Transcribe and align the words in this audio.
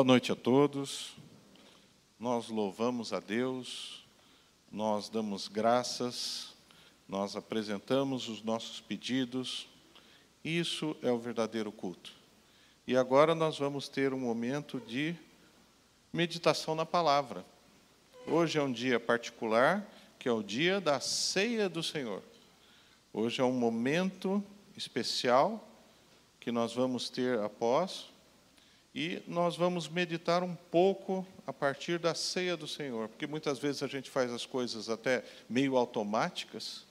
Boa 0.00 0.06
noite 0.06 0.32
a 0.32 0.34
todos. 0.34 1.14
Nós 2.18 2.48
louvamos 2.48 3.12
a 3.12 3.20
Deus, 3.20 4.02
nós 4.72 5.10
damos 5.10 5.46
graças, 5.46 6.54
nós 7.06 7.36
apresentamos 7.36 8.26
os 8.26 8.42
nossos 8.42 8.80
pedidos. 8.80 9.68
Isso 10.42 10.96
é 11.02 11.12
o 11.12 11.18
verdadeiro 11.18 11.70
culto. 11.70 12.12
E 12.86 12.96
agora 12.96 13.34
nós 13.34 13.58
vamos 13.58 13.90
ter 13.90 14.14
um 14.14 14.18
momento 14.18 14.80
de 14.80 15.14
meditação 16.10 16.74
na 16.74 16.86
palavra. 16.86 17.44
Hoje 18.26 18.58
é 18.58 18.62
um 18.62 18.72
dia 18.72 18.98
particular, 18.98 19.86
que 20.18 20.30
é 20.30 20.32
o 20.32 20.42
dia 20.42 20.80
da 20.80 20.98
ceia 20.98 21.68
do 21.68 21.82
Senhor. 21.82 22.22
Hoje 23.12 23.42
é 23.42 23.44
um 23.44 23.52
momento 23.52 24.42
especial 24.74 25.62
que 26.40 26.50
nós 26.50 26.72
vamos 26.72 27.10
ter 27.10 27.38
após 27.40 28.06
e 28.94 29.22
nós 29.26 29.56
vamos 29.56 29.88
meditar 29.88 30.42
um 30.42 30.54
pouco 30.54 31.26
a 31.46 31.52
partir 31.52 31.98
da 31.98 32.14
ceia 32.14 32.56
do 32.56 32.66
Senhor, 32.66 33.08
porque 33.08 33.26
muitas 33.26 33.58
vezes 33.58 33.82
a 33.82 33.86
gente 33.86 34.10
faz 34.10 34.32
as 34.32 34.44
coisas 34.44 34.88
até 34.88 35.24
meio 35.48 35.76
automáticas. 35.76 36.84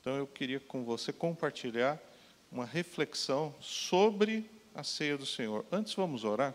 Então 0.00 0.16
eu 0.16 0.26
queria 0.26 0.58
com 0.58 0.84
você 0.84 1.12
compartilhar 1.12 2.00
uma 2.50 2.64
reflexão 2.64 3.54
sobre 3.60 4.50
a 4.74 4.82
ceia 4.82 5.16
do 5.16 5.26
Senhor. 5.26 5.64
Antes 5.70 5.94
vamos 5.94 6.24
orar. 6.24 6.54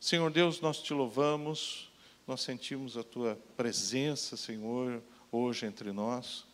Senhor 0.00 0.30
Deus, 0.30 0.60
nós 0.60 0.80
te 0.80 0.94
louvamos, 0.94 1.90
nós 2.26 2.40
sentimos 2.40 2.96
a 2.96 3.02
tua 3.02 3.36
presença, 3.56 4.36
Senhor, 4.36 5.02
hoje 5.32 5.66
entre 5.66 5.90
nós. 5.92 6.46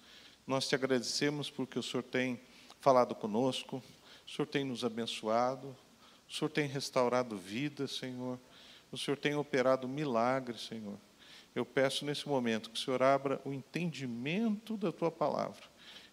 Nós 0.46 0.66
te 0.66 0.74
agradecemos 0.74 1.50
porque 1.50 1.78
o 1.78 1.82
Senhor 1.82 2.02
tem 2.02 2.40
falado 2.80 3.14
conosco, 3.14 3.82
o 4.26 4.30
Senhor 4.30 4.46
tem 4.46 4.64
nos 4.64 4.84
abençoado, 4.84 5.76
o 6.28 6.33
Senhor 6.33 6.50
tem 6.50 6.67
restaurado 6.67 7.36
vidas, 7.36 7.92
Senhor. 7.92 8.39
O 8.91 8.98
Senhor 8.98 9.17
tem 9.17 9.34
operado 9.34 9.89
milagres, 9.89 10.62
Senhor. 10.62 10.98
Eu 11.55 11.64
peço 11.64 12.05
nesse 12.05 12.28
momento 12.28 12.70
que 12.70 12.78
o 12.78 12.83
Senhor 12.83 13.03
abra 13.03 13.41
o 13.44 13.53
entendimento 13.53 14.77
da 14.77 14.91
tua 14.91 15.11
palavra, 15.11 15.62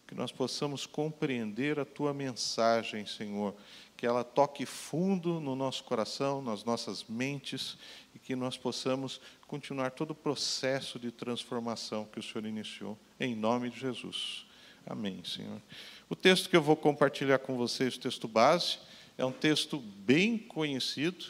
que 0.07 0.13
nós 0.13 0.31
possamos 0.31 0.85
compreender 0.85 1.79
a 1.79 1.85
tua 1.85 2.13
mensagem, 2.13 3.05
Senhor, 3.05 3.55
que 3.97 4.05
ela 4.05 4.23
toque 4.23 4.65
fundo 4.65 5.39
no 5.39 5.55
nosso 5.55 5.83
coração, 5.83 6.41
nas 6.41 6.63
nossas 6.63 7.03
mentes 7.03 7.77
e 8.13 8.19
que 8.19 8.35
nós 8.35 8.57
possamos 8.57 9.19
continuar 9.47 9.91
todo 9.91 10.11
o 10.11 10.15
processo 10.15 10.99
de 10.99 11.11
transformação 11.11 12.05
que 12.05 12.19
o 12.19 12.23
Senhor 12.23 12.45
iniciou, 12.45 12.97
em 13.19 13.35
nome 13.35 13.69
de 13.69 13.79
Jesus. 13.79 14.45
Amém, 14.85 15.23
Senhor. 15.23 15.61
O 16.09 16.15
texto 16.15 16.49
que 16.49 16.55
eu 16.55 16.61
vou 16.61 16.75
compartilhar 16.75 17.39
com 17.39 17.55
vocês, 17.55 17.95
o 17.95 17.99
texto 17.99 18.27
base, 18.27 18.79
é 19.21 19.25
um 19.25 19.31
texto 19.31 19.77
bem 19.77 20.35
conhecido, 20.35 21.25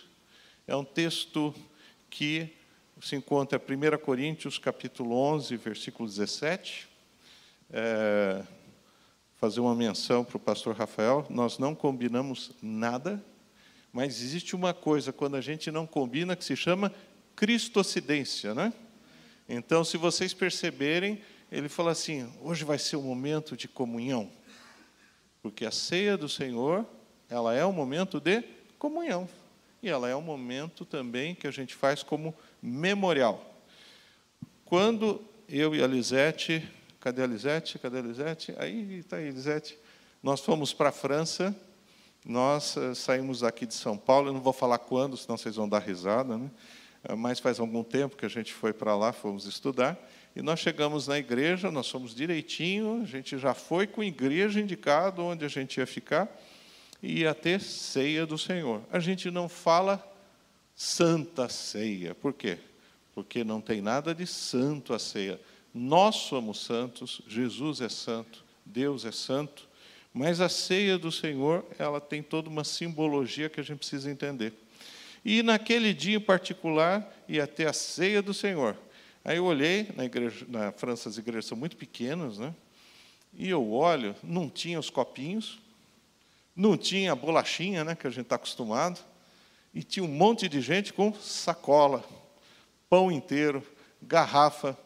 é 0.66 0.74
um 0.74 0.84
texto 0.86 1.54
que 2.10 2.48
se 3.02 3.18
encontra 3.18 3.62
em 3.68 3.76
1 3.76 3.98
Coríntios, 3.98 4.58
capítulo 4.58 5.14
11, 5.14 5.58
versículo 5.58 6.08
17. 6.08 6.88
É, 7.70 8.44
fazer 9.36 9.60
uma 9.60 9.76
menção 9.76 10.24
para 10.24 10.38
o 10.38 10.40
pastor 10.40 10.74
Rafael, 10.74 11.28
nós 11.30 11.58
não 11.58 11.76
combinamos 11.76 12.52
nada, 12.62 13.22
mas 13.92 14.22
existe 14.22 14.56
uma 14.56 14.74
coisa 14.74 15.12
quando 15.12 15.36
a 15.36 15.42
gente 15.42 15.70
não 15.70 15.86
combina 15.86 16.34
que 16.38 16.46
se 16.46 16.56
chama 16.56 16.94
cristocidência, 17.36 18.56
né? 18.56 18.72
Então, 19.50 19.84
se 19.84 19.98
vocês 19.98 20.34
perceberem, 20.34 21.22
ele 21.52 21.68
fala 21.68 21.92
assim: 21.92 22.32
hoje 22.40 22.64
vai 22.64 22.80
ser 22.80 22.96
um 22.96 23.02
momento 23.02 23.58
de 23.58 23.68
comunhão, 23.68 24.32
porque 25.42 25.66
a 25.66 25.72
ceia 25.72 26.16
do 26.16 26.30
Senhor 26.30 26.88
ela 27.32 27.56
é 27.56 27.66
um 27.66 27.72
momento 27.72 28.20
de 28.20 28.44
comunhão. 28.78 29.28
E 29.82 29.90
ela 29.90 30.10
é 30.10 30.16
um 30.16 30.22
momento 30.22 30.84
também 30.84 31.34
que 31.34 31.48
a 31.48 31.52
gente 31.52 31.74
faz 31.74 32.04
como 32.04 32.36
memorial. 32.62 33.56
Quando 34.66 35.22
eu 35.48 35.74
e 35.74 35.82
a 35.82 35.88
Lisete, 35.88 36.62
cadê 37.00 37.24
a 37.24 37.28
Lisete? 37.28 37.80
Cadê 37.80 38.00
a 38.00 38.02
Lisete? 38.02 38.54
Aí 38.58 39.00
está 39.00 39.16
aí, 39.16 39.32
Lisete. 39.32 39.80
Nós 40.22 40.42
fomos 40.42 40.74
para 40.74 40.90
a 40.90 40.92
França, 40.92 41.56
nós 42.26 42.76
eh, 42.76 42.94
saímos 42.94 43.44
aqui 43.44 43.66
de 43.66 43.74
São 43.74 43.98
Paulo, 43.98 44.28
eu 44.28 44.34
não 44.34 44.42
vou 44.42 44.54
falar 44.54 44.78
quando, 44.78 45.18
senão 45.18 45.38
vocês 45.38 45.56
vão 45.56 45.68
dar 45.68 45.80
risada, 45.80 46.38
né? 46.38 46.52
Eh, 47.06 47.16
mas 47.16 47.40
faz 47.40 47.60
algum 47.60 47.84
tempo 47.84 48.16
que 48.16 48.26
a 48.26 48.30
gente 48.30 48.54
foi 48.54 48.72
para 48.72 48.96
lá, 48.96 49.12
fomos 49.12 49.46
estudar, 49.46 49.98
e 50.36 50.42
nós 50.42 50.60
chegamos 50.60 51.08
na 51.08 51.18
igreja, 51.18 51.72
nós 51.72 51.90
fomos 51.90 52.14
direitinho, 52.14 53.02
a 53.02 53.06
gente 53.06 53.40
já 53.40 53.56
foi 53.56 53.88
com 53.88 54.02
a 54.02 54.06
igreja 54.06 54.60
indicado 54.60 55.24
onde 55.24 55.44
a 55.44 55.48
gente 55.48 55.80
ia 55.80 55.88
ficar, 55.88 56.30
e 57.02 57.22
ia 57.22 57.34
ter 57.34 57.60
ceia 57.60 58.26
do 58.26 58.38
Senhor. 58.38 58.82
A 58.92 59.00
gente 59.00 59.32
não 59.32 59.50
fala 59.50 60.06
santa 60.76 61.50
ceia. 61.50 62.14
Por 62.16 62.34
quê? 62.34 62.58
Porque 63.14 63.44
não 63.44 63.60
tem 63.60 63.82
nada 63.82 64.14
de 64.14 64.26
santo 64.26 64.94
a 64.94 65.00
ceia. 65.00 65.40
Nós 65.74 66.16
somos 66.16 66.60
santos, 66.60 67.22
Jesus 67.28 67.82
é 67.82 67.90
santo, 67.90 68.44
Deus 68.66 69.06
é 69.06 69.12
santo, 69.12 69.68
mas 70.14 70.42
a 70.42 70.50
ceia 70.50 70.98
do 70.98 71.12
Senhor, 71.12 71.66
ela 71.80 72.02
tem 72.02 72.22
toda 72.22 72.50
uma 72.50 72.64
simbologia 72.64 73.50
que 73.50 73.60
a 73.60 73.64
gente 73.64 73.78
precisa 73.78 74.12
entender. 74.12 74.54
E 75.24 75.42
naquele 75.42 75.94
dia 75.94 76.18
em 76.18 76.22
particular, 76.22 77.10
ia 77.28 77.48
ter 77.48 77.68
a 77.68 77.74
ceia 77.74 78.22
do 78.22 78.34
Senhor. 78.34 78.76
Aí 79.24 79.38
eu 79.38 79.46
olhei, 79.46 79.88
na, 79.96 80.04
igreja, 80.04 80.46
na 80.50 80.72
França 80.72 81.08
as 81.08 81.18
igrejas 81.18 81.46
são 81.46 81.58
muito 81.58 81.78
pequenas, 81.78 82.38
né? 82.38 82.54
E 83.34 83.50
eu 83.50 83.72
olho, 83.72 84.16
não 84.22 84.50
tinha 84.50 84.80
os 84.80 84.90
copinhos, 84.90 85.60
não 86.56 86.78
tinha 86.78 87.16
bolachinha, 87.16 87.84
né, 87.84 87.96
que 87.96 88.08
a 88.08 88.10
gente 88.10 88.24
está 88.24 88.36
acostumado, 88.36 89.00
e 89.74 89.84
tinha 89.84 90.04
um 90.04 90.08
monte 90.08 90.50
de 90.50 90.62
gente 90.62 90.92
com 90.92 91.14
sacola, 91.14 92.04
pão 92.90 93.12
inteiro, 93.12 93.66
garrafa, 94.02 94.78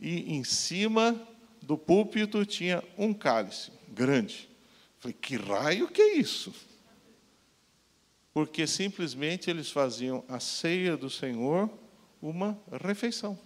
e 0.00 0.34
em 0.34 0.44
cima 0.44 1.20
do 1.60 1.76
púlpito 1.76 2.44
tinha 2.46 2.82
um 2.96 3.12
cálice 3.12 3.70
grande. 3.88 4.48
Falei, 4.98 5.16
que 5.20 5.36
raio 5.36 5.88
que 5.88 6.00
é 6.00 6.14
isso? 6.14 6.54
Porque 8.32 8.66
simplesmente 8.66 9.50
eles 9.50 9.70
faziam 9.70 10.24
a 10.28 10.38
ceia 10.38 10.96
do 10.96 11.10
Senhor 11.10 11.68
uma 12.22 12.58
refeição. 12.84 13.38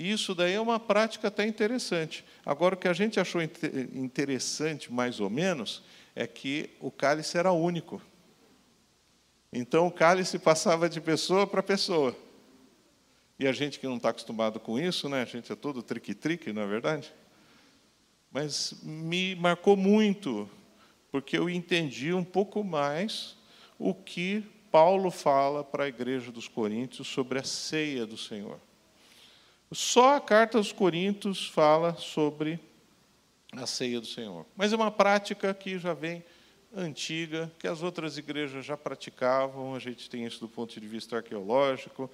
E 0.00 0.10
isso 0.10 0.34
daí 0.34 0.54
é 0.54 0.60
uma 0.60 0.80
prática 0.80 1.28
até 1.28 1.46
interessante. 1.46 2.24
Agora, 2.46 2.74
o 2.74 2.78
que 2.78 2.88
a 2.88 2.92
gente 2.94 3.20
achou 3.20 3.42
interessante, 3.42 4.90
mais 4.90 5.20
ou 5.20 5.28
menos, 5.28 5.82
é 6.16 6.26
que 6.26 6.70
o 6.80 6.90
cálice 6.90 7.36
era 7.36 7.52
único. 7.52 8.00
Então 9.52 9.86
o 9.86 9.92
cálice 9.92 10.38
passava 10.40 10.88
de 10.88 11.02
pessoa 11.02 11.46
para 11.46 11.62
pessoa. 11.62 12.16
E 13.38 13.46
a 13.46 13.52
gente 13.52 13.78
que 13.78 13.86
não 13.86 13.98
está 13.98 14.08
acostumado 14.08 14.58
com 14.58 14.78
isso, 14.78 15.06
né? 15.06 15.20
a 15.20 15.26
gente 15.26 15.52
é 15.52 15.54
todo 15.54 15.82
trique-trique, 15.82 16.50
não 16.50 16.62
é 16.62 16.66
verdade? 16.66 17.12
Mas 18.32 18.80
me 18.82 19.34
marcou 19.34 19.76
muito, 19.76 20.48
porque 21.12 21.36
eu 21.36 21.50
entendi 21.50 22.14
um 22.14 22.24
pouco 22.24 22.64
mais 22.64 23.36
o 23.78 23.92
que 23.92 24.42
Paulo 24.70 25.10
fala 25.10 25.62
para 25.62 25.84
a 25.84 25.88
igreja 25.88 26.32
dos 26.32 26.48
Coríntios 26.48 27.06
sobre 27.06 27.38
a 27.38 27.44
ceia 27.44 28.06
do 28.06 28.16
Senhor. 28.16 28.58
Só 29.72 30.16
a 30.16 30.20
carta 30.20 30.58
aos 30.58 30.72
Coríntios 30.72 31.46
fala 31.46 31.94
sobre 31.94 32.58
a 33.52 33.66
ceia 33.66 34.00
do 34.00 34.06
Senhor. 34.06 34.44
Mas 34.56 34.72
é 34.72 34.76
uma 34.76 34.90
prática 34.90 35.54
que 35.54 35.78
já 35.78 35.94
vem 35.94 36.24
antiga, 36.74 37.50
que 37.58 37.66
as 37.66 37.82
outras 37.82 38.18
igrejas 38.18 38.64
já 38.64 38.76
praticavam, 38.76 39.74
a 39.74 39.78
gente 39.78 40.08
tem 40.08 40.24
isso 40.24 40.40
do 40.40 40.48
ponto 40.48 40.80
de 40.80 40.86
vista 40.86 41.16
arqueológico. 41.16 42.10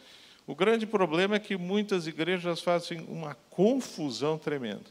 O 0.46 0.54
grande 0.54 0.86
problema 0.86 1.36
é 1.36 1.38
que 1.40 1.56
muitas 1.56 2.06
igrejas 2.06 2.60
fazem 2.60 3.00
uma 3.08 3.34
confusão 3.50 4.38
tremenda. 4.38 4.86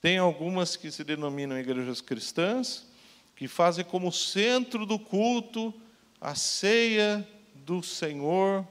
Tem 0.00 0.18
algumas 0.18 0.76
que 0.76 0.90
se 0.90 1.04
denominam 1.04 1.58
igrejas 1.58 2.00
cristãs, 2.00 2.86
que 3.34 3.48
fazem 3.48 3.84
como 3.84 4.10
centro 4.10 4.86
do 4.86 4.98
culto 4.98 5.74
a 6.20 6.34
ceia 6.34 7.26
do 7.54 7.82
Senhor, 7.82 8.66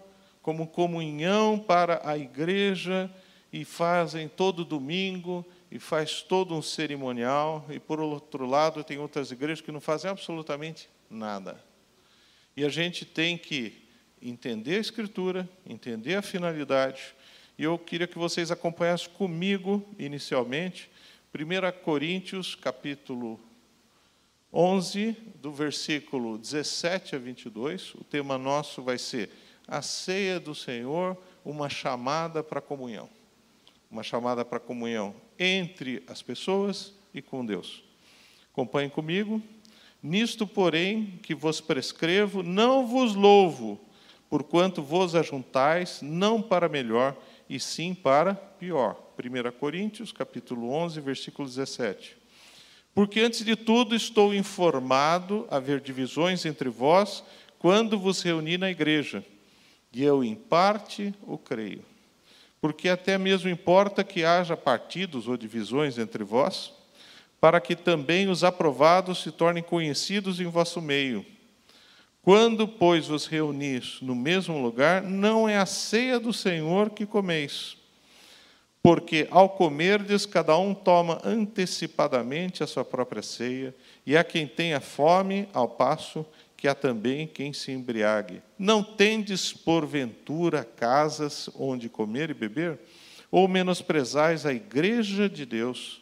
como 0.45 0.68
comunhão 0.68 1.57
para 1.57 2.07
a 2.07 2.15
igreja, 2.15 3.09
e 3.51 3.65
fazem 3.65 4.27
todo 4.27 4.63
domingo, 4.63 5.44
e 5.71 5.80
faz 5.80 6.21
todo 6.21 6.53
um 6.53 6.62
cerimonial, 6.62 7.65
e 7.68 7.80
por 7.80 8.00
outro 8.00 8.45
lado, 8.45 8.83
tem 8.83 9.00
outras 9.00 9.31
igrejas 9.31 9.59
que 9.59 9.71
não 9.71 9.81
fazem 9.81 10.12
absolutamente 10.12 10.88
nada. 11.09 11.59
E 12.56 12.63
a 12.63 12.69
gente 12.69 13.06
tem 13.06 13.39
que 13.39 13.74
entender 14.21 14.75
a 14.75 14.81
Escritura, 14.81 15.50
entender 15.68 16.13
a 16.13 16.21
finalidade, 16.21 17.15
e 17.57 17.63
eu 17.63 17.75
queria 17.80 18.06
que 18.06 18.19
vocês 18.19 18.51
acompanhassem 18.51 19.09
comigo, 19.13 19.83
inicialmente, 19.98 20.91
1 21.33 21.83
Coríntios, 21.83 22.53
capítulo 22.53 23.39
11, 24.53 25.18
do 25.41 25.51
versículo 25.51 26.38
17 26.38 27.15
a 27.15 27.18
22. 27.18 27.95
O 27.95 28.03
tema 28.03 28.38
nosso 28.38 28.83
vai 28.83 29.00
ser 29.00 29.31
a 29.67 29.81
ceia 29.81 30.39
do 30.39 30.53
Senhor, 30.53 31.17
uma 31.44 31.69
chamada 31.69 32.44
para 32.44 32.62
comunhão. 32.62 33.09
Uma 33.89 34.03
chamada 34.03 34.44
para 34.44 34.59
comunhão 34.59 35.15
entre 35.39 36.03
as 36.07 36.21
pessoas 36.21 36.94
e 37.13 37.21
com 37.21 37.45
Deus. 37.45 37.83
Acompanhem 38.51 38.89
comigo. 38.89 39.41
Nisto, 40.01 40.45
porém, 40.45 41.19
que 41.23 41.33
vos 41.33 41.59
prescrevo, 41.59 42.44
não 42.44 42.85
vos 42.85 43.15
louvo, 43.15 43.79
porquanto 44.29 44.81
vos 44.83 45.15
ajuntais 45.15 46.01
não 46.01 46.41
para 46.41 46.69
melhor, 46.69 47.15
e 47.50 47.59
sim 47.59 47.94
para 47.94 48.35
pior. 48.35 48.97
1 49.17 49.51
Coríntios, 49.57 50.12
capítulo 50.12 50.71
11, 50.71 51.00
versículo 51.01 51.47
17. 51.47 52.17
Porque 52.94 53.19
antes 53.19 53.44
de 53.44 53.56
tudo 53.56 53.95
estou 53.95 54.33
informado 54.33 55.47
haver 55.50 55.81
divisões 55.81 56.45
entre 56.45 56.69
vós 56.69 57.23
quando 57.59 58.00
vos 58.00 58.21
reuni 58.21 58.57
na 58.57 58.69
igreja, 58.69 59.25
e 59.95 60.03
eu 60.03 60.21
em 60.21 60.36
parte 60.36 61.15
o 61.25 61.38
creio. 61.38 61.81
Porque 62.59 62.89
até 62.89 63.18
mesmo 63.18 63.50
importa 63.50 64.03
que 64.03 64.25
haja 64.25 64.57
partidos 64.57 65.25
ou 65.25 65.38
divisões 65.38 65.97
entre 65.97 66.21
vós, 66.21 66.74
para 67.39 67.62
que 67.62 67.77
também 67.77 68.27
os 68.27 68.44
aprovados 68.44 69.24
se 69.24 69.31
tornem 69.31 69.63
conhecidos 69.63 70.42
em 70.42 70.47
vosso 70.47 70.81
meio. 70.81 71.25
Quando, 72.21 72.68
pois, 72.68 73.07
vos 73.07 73.25
reunis 73.25 74.00
no 74.01 74.13
mesmo 74.13 74.62
lugar, 74.62 75.01
não 75.01 75.47
é 75.47 75.57
a 75.57 75.65
ceia 75.65 76.19
do 76.19 76.33
Senhor 76.33 76.89
que 76.89 77.06
comeis. 77.06 77.77
Porque 78.83 79.30
ao 79.31 79.48
comerdes, 79.48 80.25
cada 80.25 80.57
um 80.57 80.74
toma 80.74 81.21
antecipadamente 81.24 82.62
a 82.62 82.68
sua 82.68 82.83
própria 82.83 83.21
ceia, 83.21 83.74
e 84.06 84.18
há 84.18 84.25
quem 84.25 84.45
tenha 84.45 84.81
fome, 84.81 85.48
ao 85.53 85.69
passo 85.69 86.25
que 86.57 86.67
há 86.67 86.75
também 86.75 87.27
quem 87.27 87.53
se 87.53 87.71
embriague. 87.71 88.41
Não 88.57 88.83
tendes, 88.83 89.51
porventura, 89.51 90.63
casas 90.63 91.49
onde 91.55 91.89
comer 91.89 92.29
e 92.29 92.33
beber? 92.33 92.79
Ou 93.29 93.47
menosprezais 93.47 94.45
a 94.45 94.53
igreja 94.53 95.27
de 95.29 95.45
Deus 95.45 96.01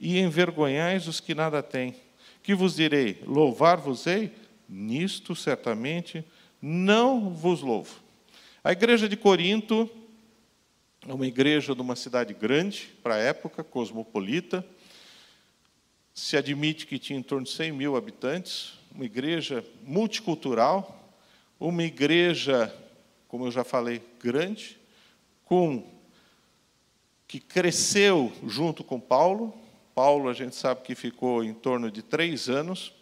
e 0.00 0.18
envergonhais 0.18 1.06
os 1.06 1.20
que 1.20 1.34
nada 1.34 1.62
têm? 1.62 1.94
Que 2.42 2.54
vos 2.54 2.74
direi? 2.74 3.22
Louvar-vos-ei? 3.24 4.32
Nisto, 4.68 5.36
certamente, 5.36 6.24
não 6.60 7.30
vos 7.30 7.60
louvo. 7.60 8.00
A 8.64 8.72
igreja 8.72 9.08
de 9.08 9.16
Corinto 9.16 9.88
é 11.06 11.12
uma 11.12 11.26
igreja 11.26 11.74
de 11.74 11.80
uma 11.80 11.96
cidade 11.96 12.32
grande, 12.32 12.90
para 13.02 13.16
a 13.16 13.18
época, 13.18 13.64
cosmopolita. 13.64 14.64
Se 16.14 16.36
admite 16.36 16.86
que 16.86 16.98
tinha 16.98 17.18
em 17.18 17.22
torno 17.22 17.44
de 17.44 17.50
100 17.50 17.72
mil 17.72 17.96
habitantes, 17.96 18.74
uma 18.94 19.04
igreja 19.04 19.64
multicultural, 19.82 20.98
uma 21.58 21.82
igreja, 21.82 22.74
como 23.26 23.46
eu 23.46 23.50
já 23.50 23.64
falei, 23.64 24.02
grande, 24.20 24.78
com 25.44 25.84
que 27.26 27.40
cresceu 27.40 28.32
junto 28.46 28.84
com 28.84 29.00
Paulo. 29.00 29.54
Paulo, 29.94 30.28
a 30.28 30.34
gente 30.34 30.54
sabe 30.54 30.82
que 30.82 30.94
ficou 30.94 31.42
em 31.42 31.54
torno 31.54 31.90
de 31.90 32.02
três 32.02 32.48
anos 32.48 32.92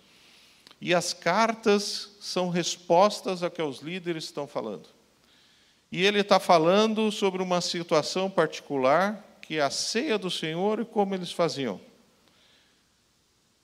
e 0.80 0.94
as 0.94 1.12
cartas 1.12 2.16
são 2.20 2.48
respostas 2.48 3.42
ao 3.42 3.50
que 3.50 3.60
os 3.60 3.80
líderes 3.80 4.24
estão 4.24 4.46
falando. 4.46 4.88
E 5.90 6.04
ele 6.04 6.20
está 6.20 6.38
falando 6.38 7.10
sobre 7.10 7.42
uma 7.42 7.60
situação 7.60 8.30
particular, 8.30 9.24
que 9.42 9.56
é 9.56 9.60
a 9.60 9.70
ceia 9.70 10.16
do 10.16 10.30
Senhor 10.30 10.80
e 10.80 10.84
como 10.84 11.14
eles 11.14 11.32
faziam. 11.32 11.80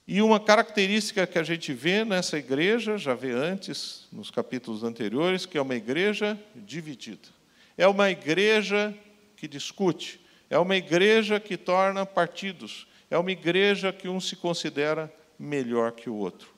E 0.08 0.23
uma 0.23 0.38
característica 0.38 1.26
que 1.26 1.37
a 1.37 1.43
gente 1.43 1.73
vê 1.73 2.05
nessa 2.05 2.38
igreja, 2.38 2.97
já 2.97 3.12
vê 3.12 3.32
antes, 3.32 4.06
nos 4.12 4.31
capítulos 4.31 4.85
anteriores, 4.85 5.44
que 5.44 5.58
é 5.58 5.61
uma 5.61 5.75
igreja 5.75 6.38
dividida. 6.55 7.29
É 7.76 7.88
uma 7.88 8.08
igreja 8.08 8.94
que 9.37 9.49
discute, 9.49 10.20
é 10.49 10.56
uma 10.56 10.76
igreja 10.76 11.41
que 11.41 11.56
torna 11.56 12.06
partidos, 12.06 12.87
é 13.11 13.19
uma 13.19 13.32
igreja 13.32 13.93
que 13.93 14.08
um 14.08 14.20
se 14.20 14.37
considera 14.37 15.12
melhor 15.37 15.91
que 15.91 16.08
o 16.08 16.14
outro. 16.14 16.55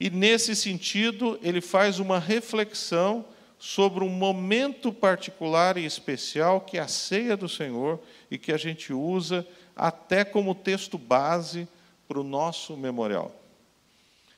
E 0.00 0.08
nesse 0.08 0.56
sentido, 0.56 1.38
ele 1.42 1.60
faz 1.60 1.98
uma 1.98 2.18
reflexão 2.18 3.26
sobre 3.58 4.02
um 4.02 4.08
momento 4.08 4.90
particular 4.90 5.76
e 5.76 5.84
especial 5.84 6.62
que 6.62 6.78
é 6.78 6.80
a 6.80 6.88
ceia 6.88 7.36
do 7.36 7.48
Senhor 7.48 8.00
e 8.30 8.38
que 8.38 8.52
a 8.52 8.56
gente 8.56 8.92
usa 8.92 9.46
até 9.76 10.24
como 10.24 10.54
texto 10.54 10.96
base 10.96 11.68
para 12.08 12.18
o 12.18 12.24
nosso 12.24 12.76
memorial. 12.76 13.32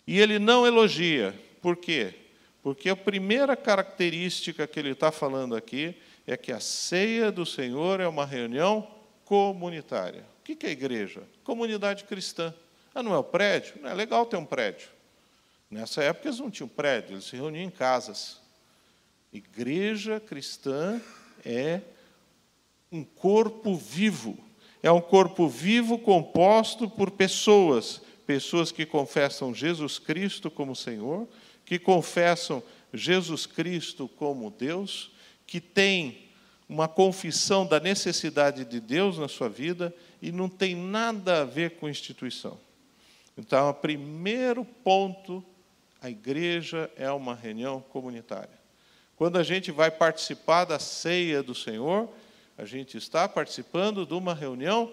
E 0.07 0.19
ele 0.19 0.41
não 0.41 0.67
elogia, 0.67 1.35
por 1.63 1.77
quê? 1.77 2.13
Porque 2.63 2.91
a 2.91 2.97
primeira 2.97 3.57
característica 3.57 4.67
que 4.67 4.79
ele 4.79 4.91
está 4.91 5.13
falando 5.13 5.55
aqui 5.55 5.97
é 6.27 6.37
que 6.37 6.53
a 6.53 6.61
ceia 6.61 7.33
do 7.33 7.47
Senhor 7.47 8.01
é 8.01 8.09
uma 8.09 8.27
reunião 8.27 8.87
comunitária. 9.25 10.25
O 10.41 10.43
que 10.43 10.67
é 10.67 10.71
igreja? 10.71 11.23
Comunidade 11.45 12.05
cristã. 12.05 12.53
Ah, 12.95 13.03
não 13.03 13.15
é 13.15 13.19
o 13.19 13.25
prédio? 13.25 13.75
Não 13.81 13.89
é 13.89 13.95
legal 13.95 14.27
ter 14.27 14.37
um 14.37 14.45
prédio. 14.45 14.89
Nessa 15.71 16.03
época 16.03 16.29
eles 16.29 16.41
não 16.41 16.51
tinham 16.51 16.69
prédio, 16.69 17.15
eles 17.15 17.25
se 17.25 17.37
reuniam 17.37 17.65
em 17.65 17.71
casas. 17.71 18.41
Igreja 19.33 20.19
cristã 20.19 21.01
é 21.45 21.81
um 22.91 23.05
corpo 23.05 23.77
vivo. 23.77 24.37
É 24.83 24.91
um 24.91 25.01
corpo 25.01 25.49
vivo 25.49 25.99
composto 25.99 26.89
por 26.89 27.11
pessoas, 27.11 28.01
pessoas 28.27 28.73
que 28.73 28.87
confessam 28.87 29.55
Jesus 29.55 29.99
Cristo 29.99 30.51
como 30.51 30.75
Senhor, 30.75 31.29
que 31.65 31.79
confessam 31.79 32.63
Jesus 32.93 33.47
Cristo 33.47 34.09
como 34.09 34.51
Deus, 34.51 35.11
que 35.47 35.61
têm 35.61 36.31
uma 36.69 36.89
confissão 36.89 37.67
da 37.67 37.81
necessidade 37.81 38.65
de 38.65 38.81
Deus 38.81 39.19
na 39.19 39.29
sua 39.29 39.49
vida 39.49 39.95
e 40.23 40.31
não 40.31 40.49
tem 40.49 40.75
nada 40.75 41.43
a 41.43 41.45
ver 41.45 41.73
com 41.73 41.89
instituição. 41.89 42.59
Então, 43.37 43.69
o 43.69 43.75
primeiro 43.75 44.65
ponto 44.65 45.45
a 46.01 46.09
igreja 46.09 46.91
é 46.97 47.11
uma 47.11 47.35
reunião 47.35 47.81
comunitária. 47.81 48.59
Quando 49.17 49.37
a 49.37 49.43
gente 49.43 49.71
vai 49.71 49.91
participar 49.91 50.65
da 50.65 50.79
ceia 50.79 51.43
do 51.43 51.55
Senhor, 51.55 52.09
a 52.61 52.67
gente 52.67 52.99
está 52.99 53.27
participando 53.27 54.05
de 54.05 54.13
uma 54.13 54.35
reunião 54.35 54.93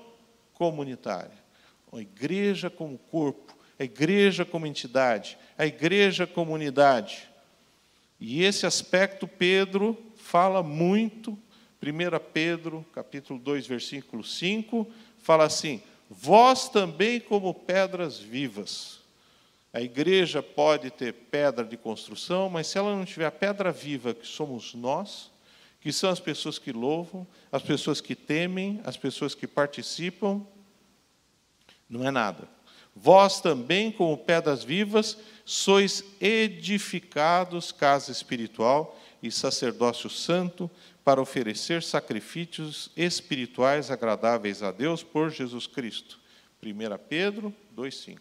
comunitária. 0.53 1.37
A 1.91 1.99
igreja 1.99 2.69
como 2.69 2.97
corpo, 2.97 3.53
a 3.77 3.83
igreja 3.83 4.45
como 4.45 4.65
entidade, 4.65 5.37
a 5.57 5.65
igreja 5.65 6.25
como 6.25 6.53
unidade. 6.53 7.27
E 8.21 8.41
esse 8.41 8.65
aspecto 8.65 9.27
Pedro 9.27 9.97
fala 10.15 10.63
muito, 10.63 11.37
1 11.83 12.31
Pedro, 12.31 12.85
capítulo 12.93 13.37
2, 13.37 13.67
versículo 13.67 14.23
5, 14.23 14.87
fala 15.17 15.43
assim: 15.43 15.81
Vós 16.09 16.69
também 16.69 17.19
como 17.19 17.53
pedras 17.53 18.17
vivas, 18.17 18.99
a 19.73 19.81
igreja 19.81 20.41
pode 20.41 20.89
ter 20.89 21.11
pedra 21.13 21.65
de 21.65 21.75
construção, 21.75 22.49
mas 22.49 22.67
se 22.67 22.77
ela 22.77 22.95
não 22.95 23.03
tiver 23.03 23.25
a 23.25 23.31
pedra 23.31 23.73
viva, 23.73 24.13
que 24.13 24.25
somos 24.25 24.73
nós, 24.73 25.29
que 25.87 25.93
são 25.93 26.09
as 26.09 26.19
pessoas 26.19 26.59
que 26.59 26.73
louvam, 26.73 27.25
as 27.49 27.63
pessoas 27.63 28.01
que 28.01 28.13
temem, 28.13 28.81
as 28.83 28.97
pessoas 28.97 29.33
que 29.33 29.47
participam, 29.47 30.45
não 31.89 32.05
é 32.05 32.11
nada. 32.11 32.45
Vós 32.93 33.39
também, 33.39 33.89
como 33.89 34.17
pedras 34.17 34.65
vivas, 34.65 35.17
sois 35.45 36.03
edificados 36.19 37.71
casa 37.71 38.11
espiritual 38.11 38.99
e 39.23 39.31
sacerdócio 39.31 40.09
santo 40.09 40.69
para 41.05 41.21
oferecer 41.21 41.81
sacrifícios 41.81 42.91
espirituais 42.93 43.89
agradáveis 43.89 44.61
a 44.61 44.73
Deus 44.73 45.03
por 45.03 45.29
Jesus 45.29 45.67
Cristo. 45.67 46.19
1 46.61 46.97
Pedro 47.07 47.55
2,5. 47.73 48.17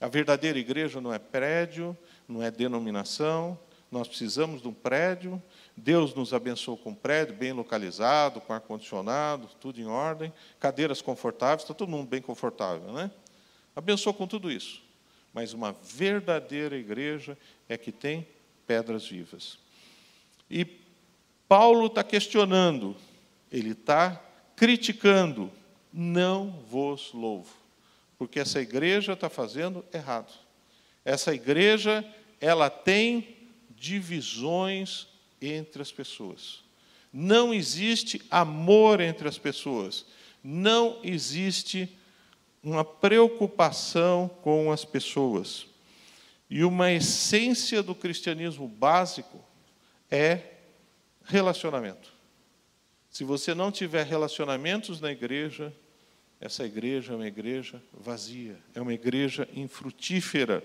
A 0.00 0.06
verdadeira 0.06 0.60
igreja 0.60 1.00
não 1.00 1.12
é 1.12 1.18
prédio, 1.18 1.98
não 2.28 2.40
é 2.40 2.52
denominação. 2.52 3.58
Nós 3.90 4.06
precisamos 4.06 4.62
de 4.62 4.68
um 4.68 4.72
prédio. 4.72 5.42
Deus 5.78 6.14
nos 6.14 6.34
abençoou 6.34 6.76
com 6.76 6.90
um 6.90 6.94
prédio 6.94 7.34
bem 7.34 7.52
localizado, 7.52 8.40
com 8.40 8.52
ar-condicionado, 8.52 9.48
tudo 9.60 9.80
em 9.80 9.86
ordem, 9.86 10.32
cadeiras 10.58 11.00
confortáveis, 11.00 11.62
está 11.62 11.72
todo 11.72 11.88
mundo 11.88 12.08
bem 12.08 12.20
confortável, 12.20 12.92
né? 12.92 13.10
Abençoou 13.74 14.12
com 14.12 14.26
tudo 14.26 14.50
isso. 14.50 14.82
Mas 15.32 15.52
uma 15.52 15.72
verdadeira 15.72 16.76
igreja 16.76 17.38
é 17.68 17.76
que 17.76 17.92
tem 17.92 18.26
pedras 18.66 19.06
vivas. 19.06 19.58
E 20.50 20.66
Paulo 21.48 21.86
está 21.86 22.02
questionando, 22.02 22.96
ele 23.50 23.70
está 23.70 24.22
criticando, 24.56 25.50
não 25.92 26.50
vos 26.68 27.12
louvo 27.12 27.68
porque 28.18 28.40
essa 28.40 28.60
igreja 28.60 29.12
está 29.12 29.30
fazendo 29.30 29.84
errado. 29.94 30.32
Essa 31.04 31.32
igreja, 31.32 32.04
ela 32.40 32.68
tem 32.68 33.36
divisões 33.70 35.06
entre 35.40 35.82
as 35.82 35.92
pessoas. 35.92 36.62
Não 37.12 37.52
existe 37.54 38.20
amor 38.30 39.00
entre 39.00 39.28
as 39.28 39.38
pessoas. 39.38 40.06
Não 40.42 41.00
existe 41.02 41.88
uma 42.62 42.84
preocupação 42.84 44.28
com 44.42 44.70
as 44.70 44.84
pessoas. 44.84 45.66
E 46.50 46.64
uma 46.64 46.92
essência 46.92 47.82
do 47.82 47.94
cristianismo 47.94 48.68
básico 48.68 49.44
é 50.10 50.40
relacionamento. 51.24 52.12
Se 53.10 53.24
você 53.24 53.54
não 53.54 53.70
tiver 53.70 54.04
relacionamentos 54.06 55.00
na 55.00 55.10
igreja, 55.10 55.74
essa 56.40 56.64
igreja 56.64 57.12
é 57.12 57.16
uma 57.16 57.26
igreja 57.26 57.82
vazia, 57.92 58.58
é 58.74 58.80
uma 58.80 58.94
igreja 58.94 59.48
infrutífera. 59.54 60.62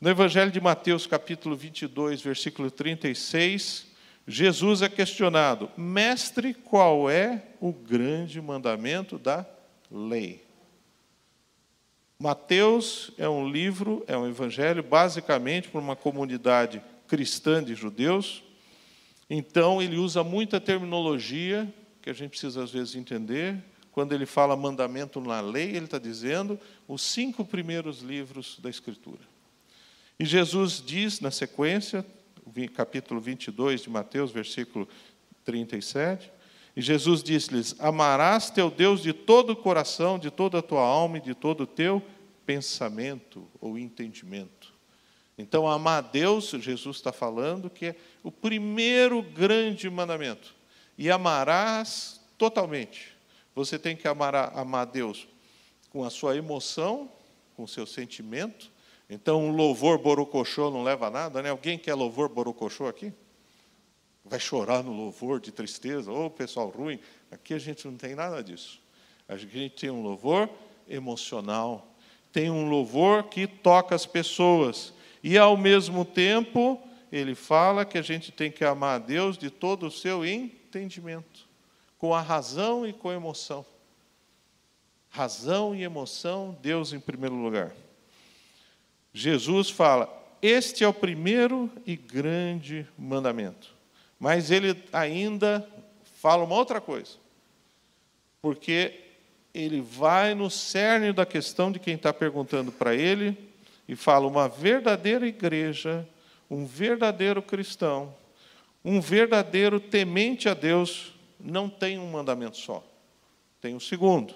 No 0.00 0.08
Evangelho 0.08 0.50
de 0.50 0.58
Mateus, 0.62 1.06
capítulo 1.06 1.54
22, 1.54 2.22
versículo 2.22 2.70
36, 2.70 3.88
Jesus 4.26 4.80
é 4.80 4.88
questionado: 4.88 5.70
Mestre, 5.76 6.54
qual 6.54 7.10
é 7.10 7.44
o 7.60 7.70
grande 7.70 8.40
mandamento 8.40 9.18
da 9.18 9.44
lei? 9.90 10.42
Mateus 12.18 13.12
é 13.18 13.28
um 13.28 13.46
livro, 13.46 14.02
é 14.06 14.16
um 14.16 14.26
evangelho, 14.26 14.82
basicamente 14.82 15.68
para 15.68 15.80
uma 15.80 15.94
comunidade 15.94 16.82
cristã 17.06 17.62
de 17.62 17.74
judeus. 17.74 18.42
Então, 19.28 19.82
ele 19.82 19.98
usa 19.98 20.24
muita 20.24 20.58
terminologia 20.58 21.70
que 22.00 22.08
a 22.08 22.14
gente 22.14 22.30
precisa, 22.30 22.64
às 22.64 22.70
vezes, 22.70 22.96
entender. 22.96 23.62
Quando 23.92 24.14
ele 24.14 24.24
fala 24.24 24.56
mandamento 24.56 25.20
na 25.20 25.42
lei, 25.42 25.76
ele 25.76 25.84
está 25.84 25.98
dizendo 25.98 26.58
os 26.88 27.02
cinco 27.02 27.44
primeiros 27.44 28.00
livros 28.00 28.58
da 28.62 28.70
Escritura. 28.70 29.29
E 30.20 30.26
Jesus 30.26 30.82
diz, 30.84 31.18
na 31.20 31.30
sequência, 31.30 32.04
capítulo 32.74 33.18
22 33.18 33.80
de 33.80 33.88
Mateus, 33.88 34.30
versículo 34.30 34.86
37, 35.46 36.30
e 36.76 36.82
Jesus 36.82 37.22
disse-lhes: 37.22 37.74
Amarás 37.78 38.50
teu 38.50 38.70
Deus 38.70 39.00
de 39.00 39.14
todo 39.14 39.54
o 39.54 39.56
coração, 39.56 40.18
de 40.18 40.30
toda 40.30 40.58
a 40.58 40.62
tua 40.62 40.82
alma 40.82 41.16
e 41.16 41.22
de 41.22 41.34
todo 41.34 41.62
o 41.62 41.66
teu 41.66 42.02
pensamento 42.44 43.48
ou 43.62 43.78
entendimento. 43.78 44.74
Então, 45.38 45.66
amar 45.66 46.04
a 46.04 46.06
Deus, 46.06 46.50
Jesus 46.50 46.98
está 46.98 47.12
falando 47.12 47.70
que 47.70 47.86
é 47.86 47.96
o 48.22 48.30
primeiro 48.30 49.22
grande 49.22 49.88
mandamento. 49.88 50.54
E 50.98 51.10
amarás 51.10 52.20
totalmente. 52.36 53.16
Você 53.54 53.78
tem 53.78 53.96
que 53.96 54.06
amar 54.06 54.34
amar 54.34 54.82
a 54.82 54.90
Deus 54.90 55.26
com 55.88 56.04
a 56.04 56.10
sua 56.10 56.36
emoção, 56.36 57.10
com 57.56 57.62
o 57.62 57.68
seu 57.68 57.86
sentimento. 57.86 58.70
Então, 59.10 59.44
um 59.44 59.54
louvor 59.54 59.98
borocochô 59.98 60.70
não 60.70 60.82
leva 60.82 61.08
a 61.08 61.10
nada, 61.10 61.42
né? 61.42 61.50
Alguém 61.50 61.76
quer 61.76 61.94
louvor 61.94 62.28
borocochô 62.28 62.86
aqui? 62.86 63.12
vai 64.30 64.38
chorar 64.38 64.84
no 64.84 64.92
louvor 64.92 65.40
de 65.40 65.50
tristeza, 65.50 66.10
ou 66.12 66.26
oh, 66.26 66.30
pessoal 66.30 66.68
ruim. 66.68 67.00
Aqui 67.32 67.52
a 67.52 67.58
gente 67.58 67.86
não 67.86 67.96
tem 67.96 68.14
nada 68.14 68.42
disso. 68.42 68.80
A 69.28 69.36
gente 69.36 69.70
tem 69.70 69.90
um 69.90 70.02
louvor 70.02 70.48
emocional, 70.88 71.86
tem 72.32 72.48
um 72.48 72.68
louvor 72.68 73.24
que 73.24 73.48
toca 73.48 73.92
as 73.92 74.06
pessoas. 74.06 74.92
E, 75.22 75.36
ao 75.36 75.56
mesmo 75.56 76.04
tempo, 76.04 76.80
ele 77.10 77.34
fala 77.34 77.84
que 77.84 77.98
a 77.98 78.02
gente 78.02 78.30
tem 78.30 78.52
que 78.52 78.64
amar 78.64 78.96
a 78.96 79.04
Deus 79.04 79.36
de 79.36 79.50
todo 79.50 79.86
o 79.86 79.90
seu 79.90 80.24
entendimento, 80.24 81.48
com 81.98 82.14
a 82.14 82.20
razão 82.20 82.86
e 82.86 82.92
com 82.92 83.08
a 83.08 83.14
emoção. 83.14 83.66
Razão 85.08 85.74
e 85.74 85.82
emoção, 85.82 86.56
Deus 86.62 86.92
em 86.92 87.00
primeiro 87.00 87.34
lugar. 87.34 87.74
Jesus 89.12 89.70
fala: 89.70 90.08
Este 90.40 90.84
é 90.84 90.88
o 90.88 90.94
primeiro 90.94 91.70
e 91.86 91.96
grande 91.96 92.86
mandamento. 92.98 93.74
Mas 94.18 94.50
ele 94.50 94.76
ainda 94.92 95.66
fala 96.20 96.44
uma 96.44 96.54
outra 96.54 96.80
coisa. 96.80 97.12
Porque 98.42 99.00
ele 99.52 99.80
vai 99.80 100.34
no 100.34 100.50
cerne 100.50 101.12
da 101.12 101.26
questão 101.26 101.72
de 101.72 101.78
quem 101.78 101.94
está 101.94 102.12
perguntando 102.12 102.70
para 102.70 102.94
ele 102.94 103.36
e 103.88 103.96
fala: 103.96 104.26
uma 104.26 104.48
verdadeira 104.48 105.26
igreja, 105.26 106.06
um 106.50 106.64
verdadeiro 106.64 107.42
cristão, 107.42 108.14
um 108.84 109.00
verdadeiro 109.00 109.80
temente 109.80 110.48
a 110.48 110.54
Deus, 110.54 111.12
não 111.38 111.68
tem 111.68 111.98
um 111.98 112.10
mandamento 112.10 112.56
só, 112.56 112.84
tem 113.60 113.74
o 113.74 113.80
segundo. 113.80 114.34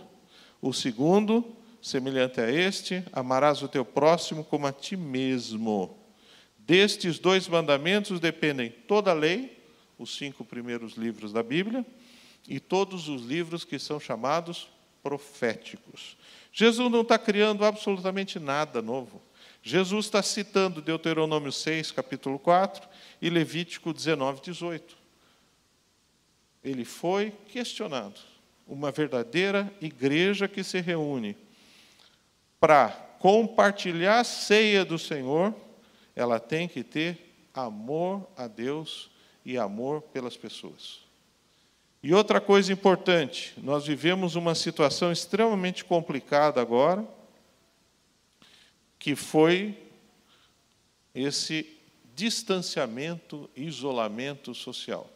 O 0.61 0.73
segundo, 0.73 1.45
semelhante 1.85 2.41
a 2.41 2.51
este, 2.51 3.05
amarás 3.13 3.61
o 3.61 3.69
teu 3.69 3.85
próximo 3.85 4.43
como 4.43 4.67
a 4.67 4.73
ti 4.73 4.97
mesmo. 4.97 5.95
Destes 6.59 7.19
dois 7.19 7.47
mandamentos 7.47 8.19
dependem 8.19 8.71
toda 8.71 9.11
a 9.11 9.15
lei 9.15 9.63
os 9.99 10.17
cinco 10.17 10.47
primeiros 10.47 10.95
livros 10.95 11.31
da 11.31 11.43
Bíblia 11.43 11.85
e 12.49 12.59
todos 12.59 13.07
os 13.07 13.21
livros 13.21 13.65
que 13.65 13.79
são 13.79 14.01
chamados 14.01 14.67
proféticos. 15.03 16.17
Jesus 16.51 16.91
não 16.91 17.03
está 17.03 17.19
criando 17.19 17.67
absolutamente 17.67 18.39
nada 18.39 18.81
novo. 18.81 19.21
Jesus 19.63 20.07
está 20.07 20.23
citando 20.23 20.81
Deuteronômio 20.81 21.53
6, 21.53 21.91
capítulo 21.91 22.39
4, 22.39 22.89
e 23.21 23.29
Levítico 23.29 23.93
19, 23.93 24.41
18. 24.41 24.97
Ele 26.65 26.87
foi 26.87 27.31
questionado. 27.53 28.19
Uma 28.67 28.91
verdadeira 28.91 29.71
igreja 29.83 30.49
que 30.49 30.65
se 30.65 30.81
reúne 30.81 31.37
para 32.65 32.89
compartilhar 33.19 34.21
a 34.21 34.25
ceia 34.25 34.87
do 34.87 34.99
Senhor, 34.99 35.55
ela 36.17 36.41
tem 36.41 36.67
que 36.67 36.83
ter 36.83 37.47
amor 37.53 38.27
a 38.39 38.47
Deus 38.47 39.11
e 39.45 39.59
amor 39.59 40.01
pelas 40.01 40.35
pessoas. 40.35 41.01
E 42.03 42.15
outra 42.15 42.41
coisa 42.41 42.73
importante, 42.73 43.53
nós 43.59 43.87
vivemos 43.87 44.35
uma 44.35 44.55
situação 44.55 45.13
extremamente 45.13 45.85
complicada 45.85 46.59
agora, 46.59 47.07
que 48.99 49.15
foi 49.15 49.79
esse 51.15 51.71
distanciamento, 52.15 53.51
isolamento 53.55 54.55
social. 54.55 55.11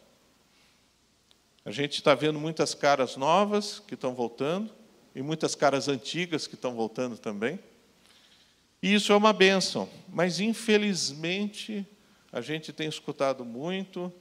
A 1.65 1.71
gente 1.71 1.93
está 1.93 2.13
vendo 2.13 2.39
muitas 2.39 2.75
caras 2.75 3.15
novas 3.15 3.79
que 3.79 3.95
estão 3.95 4.13
voltando, 4.13 4.71
e 5.15 5.21
muitas 5.21 5.55
caras 5.55 5.87
antigas 5.87 6.47
que 6.47 6.55
estão 6.55 6.75
voltando 6.75 7.17
também. 7.17 7.59
E 8.81 8.93
isso 8.93 9.11
é 9.11 9.15
uma 9.15 9.33
bênção, 9.33 9.89
mas 10.07 10.39
infelizmente 10.39 11.85
a 12.31 12.41
gente 12.41 12.71
tem 12.71 12.87
escutado 12.87 13.43
muito 13.43 14.13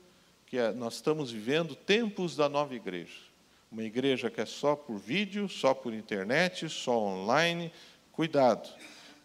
que 0.47 0.57
é, 0.57 0.73
nós 0.73 0.95
estamos 0.95 1.31
vivendo 1.31 1.77
tempos 1.77 2.35
da 2.35 2.49
nova 2.49 2.75
igreja. 2.75 3.29
Uma 3.71 3.85
igreja 3.85 4.31
que 4.31 4.41
é 4.41 4.47
só 4.47 4.75
por 4.75 4.99
vídeo, 4.99 5.47
só 5.47 5.75
por 5.75 5.93
internet, 5.93 6.69
só 6.71 6.99
online. 6.99 7.71
Cuidado. 8.11 8.69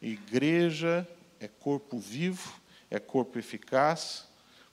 Igreja 0.02 1.08
é 1.40 1.48
corpo 1.48 1.98
vivo, 1.98 2.54
é 2.92 3.00
corpo 3.00 3.40
eficaz. 3.40 4.28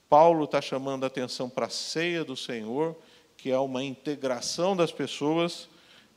Paulo 0.09 0.45
está 0.45 0.61
chamando 0.61 1.05
a 1.05 1.07
atenção 1.07 1.49
para 1.49 1.67
a 1.67 1.71
ceia 1.71 2.25
do 2.25 2.37
Senhor, 2.37 2.97
que 3.37 3.49
é 3.51 3.59
uma 3.59 3.85
integração 3.85 4.77
das 4.77 4.91
pessoas. 4.91 5.69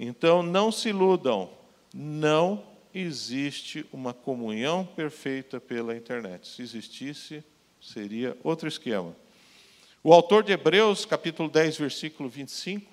Então, 0.03 0.43
não 0.43 0.71
se 0.71 0.89
iludam, 0.89 1.49
não 1.93 2.63
existe 2.93 3.85
uma 3.91 4.13
comunhão 4.13 4.85
perfeita 4.85 5.59
pela 5.61 5.95
internet. 5.95 6.47
Se 6.47 6.61
existisse, 6.61 7.43
seria 7.81 8.37
outro 8.43 8.67
esquema. 8.67 9.15
O 10.03 10.13
autor 10.13 10.43
de 10.43 10.51
Hebreus, 10.51 11.05
capítulo 11.05 11.49
10, 11.49 11.77
versículo 11.77 12.27
25, 12.27 12.91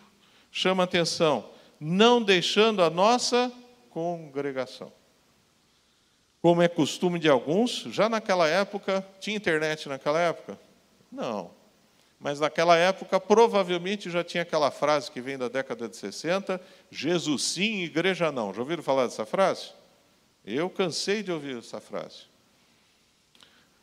chama 0.52 0.85
atenção, 0.85 1.50
não 1.81 2.23
deixando 2.23 2.83
a 2.83 2.88
nossa 2.88 3.52
congregação. 3.90 4.93
Como 6.40 6.62
é 6.62 6.69
costume 6.69 7.19
de 7.19 7.29
alguns, 7.29 7.83
já 7.90 8.09
naquela 8.09 8.49
época, 8.49 9.05
tinha 9.21 9.37
internet 9.37 9.88
naquela 9.88 10.21
época? 10.21 10.59
Não. 11.11 11.50
Mas 12.21 12.39
naquela 12.39 12.77
época, 12.77 13.19
provavelmente 13.19 14.11
já 14.11 14.23
tinha 14.23 14.43
aquela 14.43 14.71
frase 14.71 15.11
que 15.11 15.21
vem 15.21 15.39
da 15.39 15.49
década 15.49 15.89
de 15.89 15.97
60, 15.97 16.61
Jesus 16.91 17.43
sim, 17.43 17.83
igreja 17.83 18.31
não. 18.31 18.53
Já 18.53 18.61
ouviram 18.61 18.83
falar 18.83 19.07
dessa 19.07 19.25
frase? 19.25 19.71
Eu 20.45 20.69
cansei 20.69 21.23
de 21.23 21.33
ouvir 21.33 21.57
essa 21.59 21.81
frase 21.81 22.31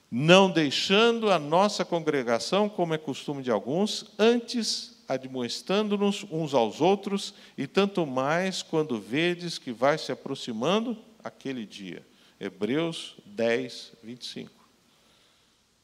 não 0.10 0.50
deixando 0.50 1.30
a 1.30 1.38
nossa 1.38 1.84
congregação, 1.84 2.70
como 2.70 2.94
é 2.94 2.98
costume 2.98 3.44
de 3.44 3.52
alguns, 3.52 4.06
antes 4.18 4.96
admoestando-nos 5.08 6.26
uns 6.32 6.54
aos 6.54 6.82
outros, 6.82 7.34
e 7.58 7.68
tanto 7.68 8.06
mais 8.06 8.62
quando 8.62 9.00
vedes 9.00 9.58
que 9.58 9.72
vai 9.72 9.98
se 9.98 10.12
aproximando 10.12 10.98
aquele 11.24 11.66
dia. 11.66 12.06
Hebreus 12.40 13.16
10, 13.26 13.94
25. 14.04 14.52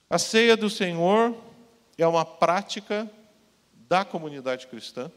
A 0.10 0.20
ceia 0.20 0.56
do 0.56 0.70
Senhor 0.70 1.36
é 1.98 2.08
uma 2.08 2.26
prática 2.26 3.10
da 3.88 4.04
comunidade 4.04 4.68
cristã. 4.68 5.12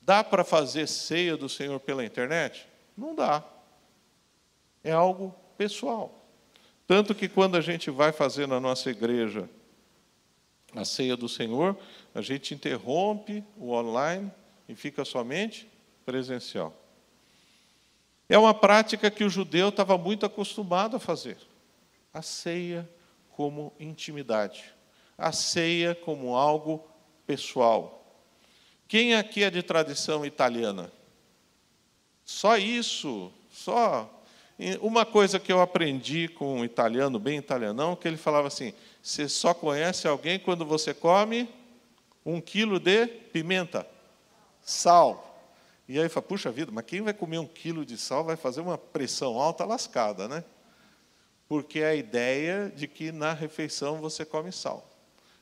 Dá 0.00 0.24
para 0.24 0.44
fazer 0.44 0.88
ceia 0.88 1.36
do 1.36 1.48
Senhor 1.48 1.78
pela 1.78 2.04
internet? 2.04 2.66
Não 2.96 3.14
dá. 3.14 3.44
É 4.82 4.90
algo 4.90 5.34
pessoal. 5.56 6.26
Tanto 6.86 7.14
que 7.14 7.28
quando 7.28 7.56
a 7.56 7.60
gente 7.60 7.90
vai 7.90 8.12
fazer 8.12 8.46
na 8.48 8.58
nossa 8.58 8.90
igreja 8.90 9.48
a 10.74 10.84
ceia 10.84 11.16
do 11.16 11.28
Senhor, 11.28 11.76
a 12.14 12.20
gente 12.20 12.54
interrompe 12.54 13.44
o 13.56 13.70
online 13.70 14.30
e 14.68 14.74
fica 14.74 15.04
somente 15.04 15.70
presencial. 16.04 16.74
É 18.28 18.38
uma 18.38 18.54
prática 18.54 19.10
que 19.10 19.24
o 19.24 19.30
judeu 19.30 19.68
estava 19.68 19.96
muito 19.98 20.24
acostumado 20.26 20.96
a 20.96 21.00
fazer. 21.00 21.36
A 22.12 22.22
ceia 22.22 22.88
como 23.30 23.72
intimidade, 23.78 24.64
a 25.16 25.32
ceia 25.32 25.94
como 25.94 26.36
algo 26.36 26.86
pessoal. 27.26 28.04
Quem 28.88 29.14
aqui 29.14 29.42
é 29.42 29.50
de 29.50 29.62
tradição 29.62 30.24
italiana? 30.24 30.92
Só 32.24 32.56
isso, 32.56 33.32
só 33.50 34.08
Uma 34.80 35.04
coisa 35.04 35.40
que 35.40 35.52
eu 35.52 35.60
aprendi 35.60 36.28
com 36.28 36.60
um 36.60 36.64
italiano, 36.64 37.18
bem 37.18 37.38
italianão, 37.38 37.96
que 37.96 38.06
ele 38.06 38.16
falava 38.16 38.48
assim: 38.48 38.72
você 39.02 39.28
só 39.28 39.52
conhece 39.52 40.06
alguém 40.06 40.38
quando 40.38 40.64
você 40.64 40.94
come 40.94 41.48
um 42.24 42.40
quilo 42.40 42.78
de 42.78 43.06
pimenta, 43.06 43.86
sal. 44.62 45.28
E 45.88 45.98
aí 45.98 46.08
fala, 46.08 46.26
puxa 46.26 46.50
vida, 46.50 46.70
mas 46.72 46.84
quem 46.84 47.02
vai 47.02 47.12
comer 47.12 47.38
um 47.38 47.46
quilo 47.46 47.84
de 47.84 47.98
sal 47.98 48.24
vai 48.24 48.36
fazer 48.36 48.60
uma 48.60 48.78
pressão 48.78 49.40
alta 49.40 49.64
lascada, 49.64 50.28
né? 50.28 50.44
Porque 51.48 51.80
é 51.80 51.88
a 51.88 51.94
ideia 51.94 52.72
de 52.74 52.86
que 52.86 53.10
na 53.10 53.32
refeição 53.32 54.00
você 54.00 54.24
come 54.24 54.52
sal. 54.52 54.88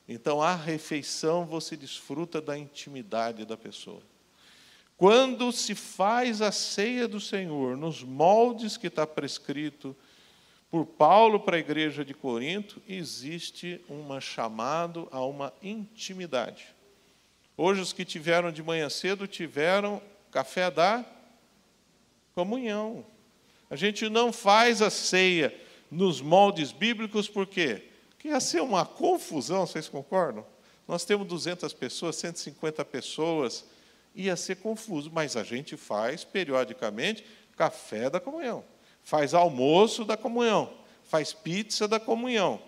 Então, 0.07 0.41
a 0.41 0.55
refeição 0.55 1.45
você 1.45 1.77
desfruta 1.77 2.41
da 2.41 2.57
intimidade 2.57 3.45
da 3.45 3.55
pessoa. 3.55 4.01
Quando 4.97 5.51
se 5.51 5.73
faz 5.73 6.41
a 6.41 6.51
ceia 6.51 7.07
do 7.07 7.19
Senhor 7.19 7.75
nos 7.75 8.03
moldes 8.03 8.77
que 8.77 8.87
está 8.87 9.07
prescrito 9.07 9.95
por 10.69 10.85
Paulo 10.85 11.39
para 11.39 11.57
a 11.57 11.59
igreja 11.59 12.05
de 12.05 12.13
Corinto, 12.13 12.81
existe 12.87 13.83
um 13.89 14.19
chamado 14.21 15.07
a 15.11 15.25
uma 15.25 15.51
intimidade. 15.61 16.67
Hoje, 17.57 17.81
os 17.81 17.93
que 17.93 18.05
tiveram 18.05 18.51
de 18.51 18.63
manhã 18.63 18.89
cedo 18.89 19.27
tiveram 19.27 20.01
café 20.31 20.71
da 20.71 21.05
comunhão. 22.33 23.05
A 23.69 23.75
gente 23.75 24.09
não 24.09 24.31
faz 24.31 24.81
a 24.81 24.89
ceia 24.89 25.53
nos 25.89 26.21
moldes 26.21 26.71
bíblicos, 26.71 27.27
por 27.27 27.45
quê? 27.45 27.90
Porque 28.21 28.29
ia 28.29 28.39
ser 28.39 28.61
uma 28.61 28.85
confusão, 28.85 29.65
vocês 29.65 29.89
concordam? 29.89 30.45
Nós 30.87 31.03
temos 31.03 31.27
200 31.27 31.73
pessoas, 31.73 32.17
150 32.17 32.85
pessoas, 32.85 33.65
ia 34.13 34.35
ser 34.35 34.57
confuso, 34.57 35.09
mas 35.11 35.35
a 35.35 35.43
gente 35.43 35.75
faz 35.75 36.23
periodicamente 36.23 37.25
café 37.57 38.11
da 38.11 38.19
comunhão, 38.19 38.63
faz 39.01 39.33
almoço 39.33 40.05
da 40.05 40.15
comunhão, 40.15 40.71
faz 41.03 41.33
pizza 41.33 41.87
da 41.87 41.99
comunhão. 41.99 42.61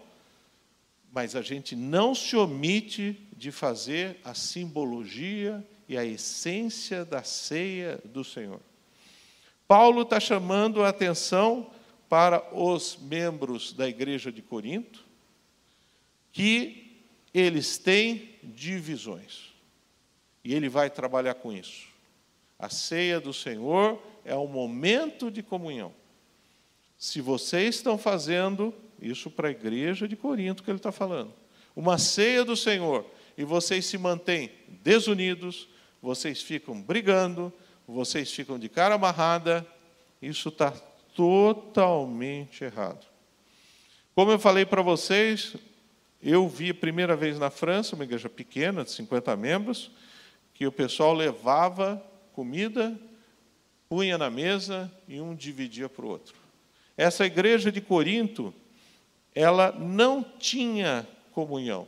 Mas 1.12 1.36
a 1.36 1.44
gente 1.44 1.76
não 1.76 2.16
se 2.16 2.36
omite 2.36 3.30
de 3.38 3.52
fazer 3.52 4.20
a 4.24 4.34
simbologia 4.34 5.64
e 5.88 5.96
a 5.96 6.04
essência 6.04 7.06
da 7.06 7.22
ceia 7.22 8.02
do 8.06 8.24
Senhor. 8.24 8.60
Paulo 9.68 10.02
está 10.02 10.20
chamando 10.20 10.82
a 10.82 10.90
atenção 10.90 11.70
para 12.10 12.44
os 12.56 12.98
membros 13.00 13.72
da 13.72 13.88
igreja 13.88 14.32
de 14.32 14.42
Corinto, 14.42 15.03
que 16.34 17.06
eles 17.34 17.78
têm 17.78 18.36
divisões. 18.44 19.54
E 20.44 20.54
ele 20.54 20.68
vai 20.68 20.90
trabalhar 20.90 21.36
com 21.36 21.54
isso. 21.54 21.88
A 22.60 22.70
ceia 22.70 23.22
do 23.22 23.34
Senhor 23.34 24.02
é 24.26 24.36
um 24.36 24.48
momento 24.48 25.32
de 25.32 25.42
comunhão. 25.42 25.94
Se 26.98 27.22
vocês 27.22 27.76
estão 27.76 27.98
fazendo 27.98 28.74
isso 29.02 29.30
para 29.30 29.48
a 29.48 29.52
igreja 29.52 30.08
de 30.08 30.16
Corinto 30.16 30.64
que 30.64 30.72
ele 30.72 30.78
está 30.78 30.92
falando, 30.92 31.34
uma 31.76 31.98
ceia 31.98 32.44
do 32.44 32.56
Senhor, 32.56 33.06
e 33.38 33.44
vocês 33.44 33.86
se 33.86 33.98
mantêm 33.98 34.52
desunidos, 34.68 35.68
vocês 36.02 36.42
ficam 36.42 36.82
brigando, 36.82 37.52
vocês 37.88 38.32
ficam 38.32 38.60
de 38.60 38.70
cara 38.70 38.96
amarrada, 38.96 39.66
isso 40.22 40.50
está 40.50 40.72
totalmente 41.16 42.64
errado. 42.64 43.06
Como 44.16 44.32
eu 44.32 44.40
falei 44.40 44.66
para 44.66 44.82
vocês, 44.82 45.56
eu 46.24 46.48
vi 46.48 46.70
a 46.70 46.74
primeira 46.74 47.18
vez 47.18 47.38
na 47.38 47.50
França, 47.50 47.96
uma 47.96 48.06
igreja 48.06 48.30
pequena, 48.30 48.86
de 48.86 48.92
50 48.92 49.36
membros, 49.36 49.92
que 50.54 50.66
o 50.66 50.72
pessoal 50.72 51.14
levava 51.14 52.02
comida, 52.32 52.98
punha 53.90 54.18
na 54.18 54.30
mesa 54.30 54.90
e 55.06 55.20
um 55.20 55.36
dividia 55.36 55.90
para 55.90 56.06
o 56.06 56.10
outro. 56.10 56.34
Essa 56.96 57.26
igreja 57.26 57.70
de 57.72 57.82
Corinto, 57.82 58.54
ela 59.36 59.74
não 59.74 60.24
tinha 60.24 61.06
comunhão, 61.32 61.88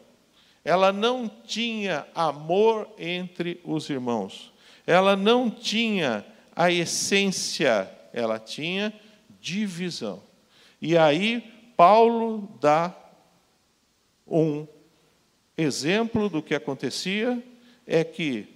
ela 0.65 0.91
não 0.91 1.29
tinha 1.29 2.05
amor 2.13 2.89
entre 2.99 3.62
os 3.63 3.89
irmãos, 3.89 4.51
ela 4.86 5.15
não 5.15 5.49
tinha 5.49 6.25
a 6.53 6.69
essência, 6.69 7.89
ela 8.12 8.38
tinha 8.38 8.93
divisão. 9.39 10.21
E 10.81 10.97
aí, 10.97 11.41
Paulo 11.77 12.49
dá 12.60 12.93
um 14.27 14.67
exemplo 15.57 16.29
do 16.29 16.41
que 16.41 16.55
acontecia 16.55 17.41
é 17.85 18.03
que 18.03 18.47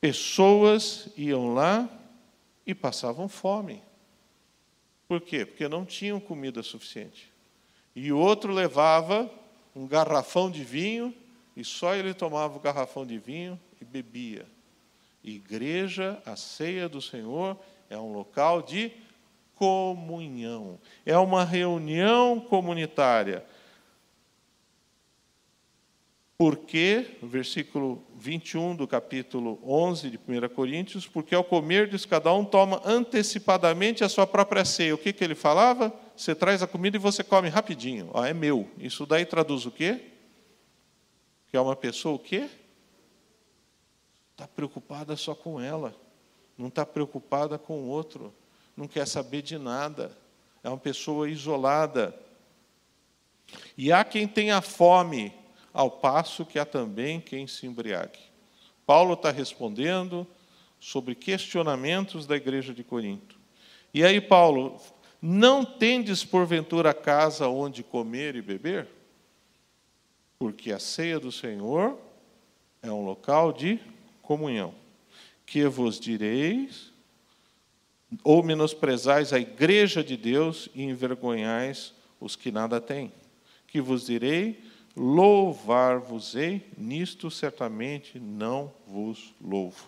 pessoas 0.00 1.08
iam 1.16 1.54
lá 1.54 1.88
e 2.66 2.74
passavam 2.74 3.28
fome. 3.28 3.82
Por 5.08 5.20
quê? 5.20 5.44
Porque 5.44 5.68
não 5.68 5.84
tinham 5.84 6.20
comida 6.20 6.62
suficiente. 6.62 7.32
E 7.94 8.12
o 8.12 8.18
outro 8.18 8.52
levava 8.52 9.30
um 9.74 9.86
garrafão 9.86 10.50
de 10.50 10.64
vinho 10.64 11.14
e 11.56 11.64
só 11.64 11.94
ele 11.94 12.14
tomava 12.14 12.56
o 12.56 12.60
garrafão 12.60 13.06
de 13.06 13.18
vinho 13.18 13.60
e 13.80 13.84
bebia. 13.84 14.46
Igreja, 15.22 16.20
a 16.26 16.36
ceia 16.36 16.88
do 16.88 17.00
Senhor, 17.00 17.58
é 17.88 17.98
um 17.98 18.12
local 18.12 18.62
de 18.62 18.92
comunhão. 19.54 20.78
É 21.06 21.16
uma 21.16 21.44
reunião 21.44 22.40
comunitária 22.40 23.44
porque, 26.36 27.16
versículo 27.22 28.04
21 28.16 28.74
do 28.74 28.88
capítulo 28.88 29.60
11 29.64 30.10
de 30.10 30.18
1 30.18 30.48
Coríntios, 30.52 31.06
porque 31.06 31.34
ao 31.34 31.44
comer 31.44 31.88
diz 31.88 32.04
cada 32.04 32.32
um 32.32 32.44
toma 32.44 32.82
antecipadamente 32.84 34.02
a 34.02 34.08
sua 34.08 34.26
própria 34.26 34.64
ceia. 34.64 34.94
O 34.94 34.98
que, 34.98 35.12
que 35.12 35.22
ele 35.22 35.36
falava? 35.36 35.94
Você 36.16 36.34
traz 36.34 36.60
a 36.60 36.66
comida 36.66 36.96
e 36.96 37.00
você 37.00 37.22
come 37.22 37.48
rapidinho. 37.48 38.10
Ó, 38.12 38.24
é 38.24 38.34
meu. 38.34 38.68
Isso 38.78 39.06
daí 39.06 39.24
traduz 39.24 39.64
o 39.64 39.70
quê? 39.70 40.00
Que 41.50 41.56
é 41.56 41.60
uma 41.60 41.76
pessoa 41.76 42.16
o 42.16 42.18
quê? 42.18 42.48
Está 44.32 44.48
preocupada 44.48 45.14
só 45.16 45.36
com 45.36 45.60
ela. 45.60 45.94
Não 46.58 46.66
está 46.66 46.84
preocupada 46.84 47.58
com 47.58 47.82
o 47.82 47.86
outro. 47.86 48.34
Não 48.76 48.88
quer 48.88 49.06
saber 49.06 49.42
de 49.42 49.56
nada. 49.56 50.10
É 50.64 50.68
uma 50.68 50.78
pessoa 50.78 51.30
isolada. 51.30 52.12
E 53.78 53.92
há 53.92 54.02
quem 54.02 54.26
tenha 54.26 54.60
fome 54.60 55.32
ao 55.74 55.90
passo 55.90 56.46
que 56.46 56.56
há 56.56 56.64
também 56.64 57.20
quem 57.20 57.48
se 57.48 57.66
embriague. 57.66 58.20
Paulo 58.86 59.14
está 59.14 59.32
respondendo 59.32 60.24
sobre 60.78 61.16
questionamentos 61.16 62.26
da 62.26 62.36
igreja 62.36 62.72
de 62.72 62.84
Corinto. 62.84 63.36
E 63.92 64.04
aí, 64.04 64.20
Paulo, 64.20 64.80
não 65.20 65.64
tendes 65.64 66.24
porventura 66.24 66.94
casa 66.94 67.48
onde 67.48 67.82
comer 67.82 68.36
e 68.36 68.42
beber? 68.42 68.86
Porque 70.38 70.70
a 70.70 70.78
ceia 70.78 71.18
do 71.18 71.32
Senhor 71.32 71.98
é 72.82 72.90
um 72.92 73.04
local 73.04 73.52
de 73.52 73.80
comunhão. 74.22 74.74
Que 75.46 75.66
vos 75.66 75.98
direis, 75.98 76.92
ou 78.22 78.42
menosprezais 78.42 79.32
a 79.32 79.40
igreja 79.40 80.04
de 80.04 80.16
Deus 80.16 80.68
e 80.74 80.82
envergonhais 80.82 81.94
os 82.20 82.36
que 82.36 82.52
nada 82.52 82.80
têm? 82.80 83.12
Que 83.66 83.80
vos 83.80 84.06
direi, 84.06 84.62
louvar-vos-ei, 84.96 86.70
nisto 86.76 87.30
certamente 87.30 88.18
não 88.18 88.72
vos 88.86 89.34
louvo. 89.40 89.84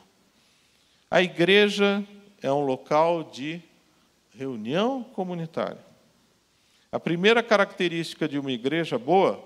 A 1.11 1.23
igreja 1.23 2.05
é 2.43 2.53
um 2.53 2.61
local 2.61 3.25
de 3.25 3.63
reunião 4.35 5.03
comunitária. 5.03 5.85
A 6.91 6.99
primeira 6.99 7.43
característica 7.43 8.29
de 8.29 8.39
uma 8.39 8.51
igreja 8.51 8.99
boa, 8.99 9.43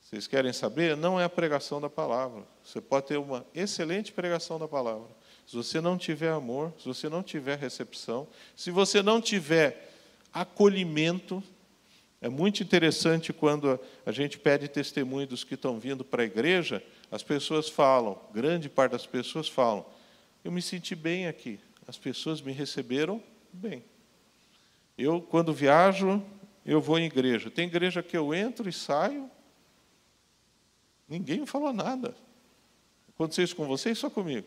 vocês 0.00 0.26
querem 0.26 0.52
saber, 0.52 0.96
não 0.96 1.20
é 1.20 1.24
a 1.24 1.28
pregação 1.28 1.80
da 1.80 1.90
palavra. 1.90 2.42
Você 2.62 2.80
pode 2.80 3.06
ter 3.06 3.18
uma 3.18 3.44
excelente 3.54 4.12
pregação 4.12 4.58
da 4.58 4.68
palavra. 4.68 5.08
Se 5.46 5.56
você 5.56 5.80
não 5.80 5.96
tiver 5.96 6.30
amor, 6.30 6.72
se 6.78 6.86
você 6.86 7.08
não 7.08 7.22
tiver 7.22 7.58
recepção, 7.58 8.28
se 8.54 8.70
você 8.70 9.02
não 9.02 9.20
tiver 9.20 9.92
acolhimento, 10.32 11.42
é 12.20 12.28
muito 12.28 12.62
interessante 12.62 13.32
quando 13.32 13.78
a 14.04 14.10
gente 14.10 14.38
pede 14.38 14.66
testemunho 14.66 15.26
dos 15.26 15.44
que 15.44 15.54
estão 15.54 15.78
vindo 15.78 16.04
para 16.04 16.22
a 16.22 16.26
igreja, 16.26 16.82
as 17.10 17.22
pessoas 17.22 17.68
falam, 17.68 18.20
grande 18.32 18.68
parte 18.68 18.92
das 18.92 19.06
pessoas 19.06 19.48
falam, 19.48 19.86
eu 20.44 20.50
me 20.50 20.60
senti 20.60 20.96
bem 20.96 21.28
aqui, 21.28 21.60
as 21.86 21.96
pessoas 21.96 22.40
me 22.40 22.52
receberam 22.52 23.22
bem. 23.52 23.84
Eu, 24.96 25.20
quando 25.20 25.54
viajo, 25.54 26.22
eu 26.66 26.80
vou 26.80 26.98
em 26.98 27.04
igreja. 27.04 27.50
Tem 27.50 27.66
igreja 27.66 28.02
que 28.02 28.16
eu 28.16 28.34
entro 28.34 28.68
e 28.68 28.72
saio, 28.72 29.30
ninguém 31.08 31.46
falou 31.46 31.72
nada. 31.72 32.16
Aconteceu 33.14 33.44
isso 33.44 33.56
com 33.56 33.66
vocês 33.66 33.96
só 33.96 34.10
comigo? 34.10 34.46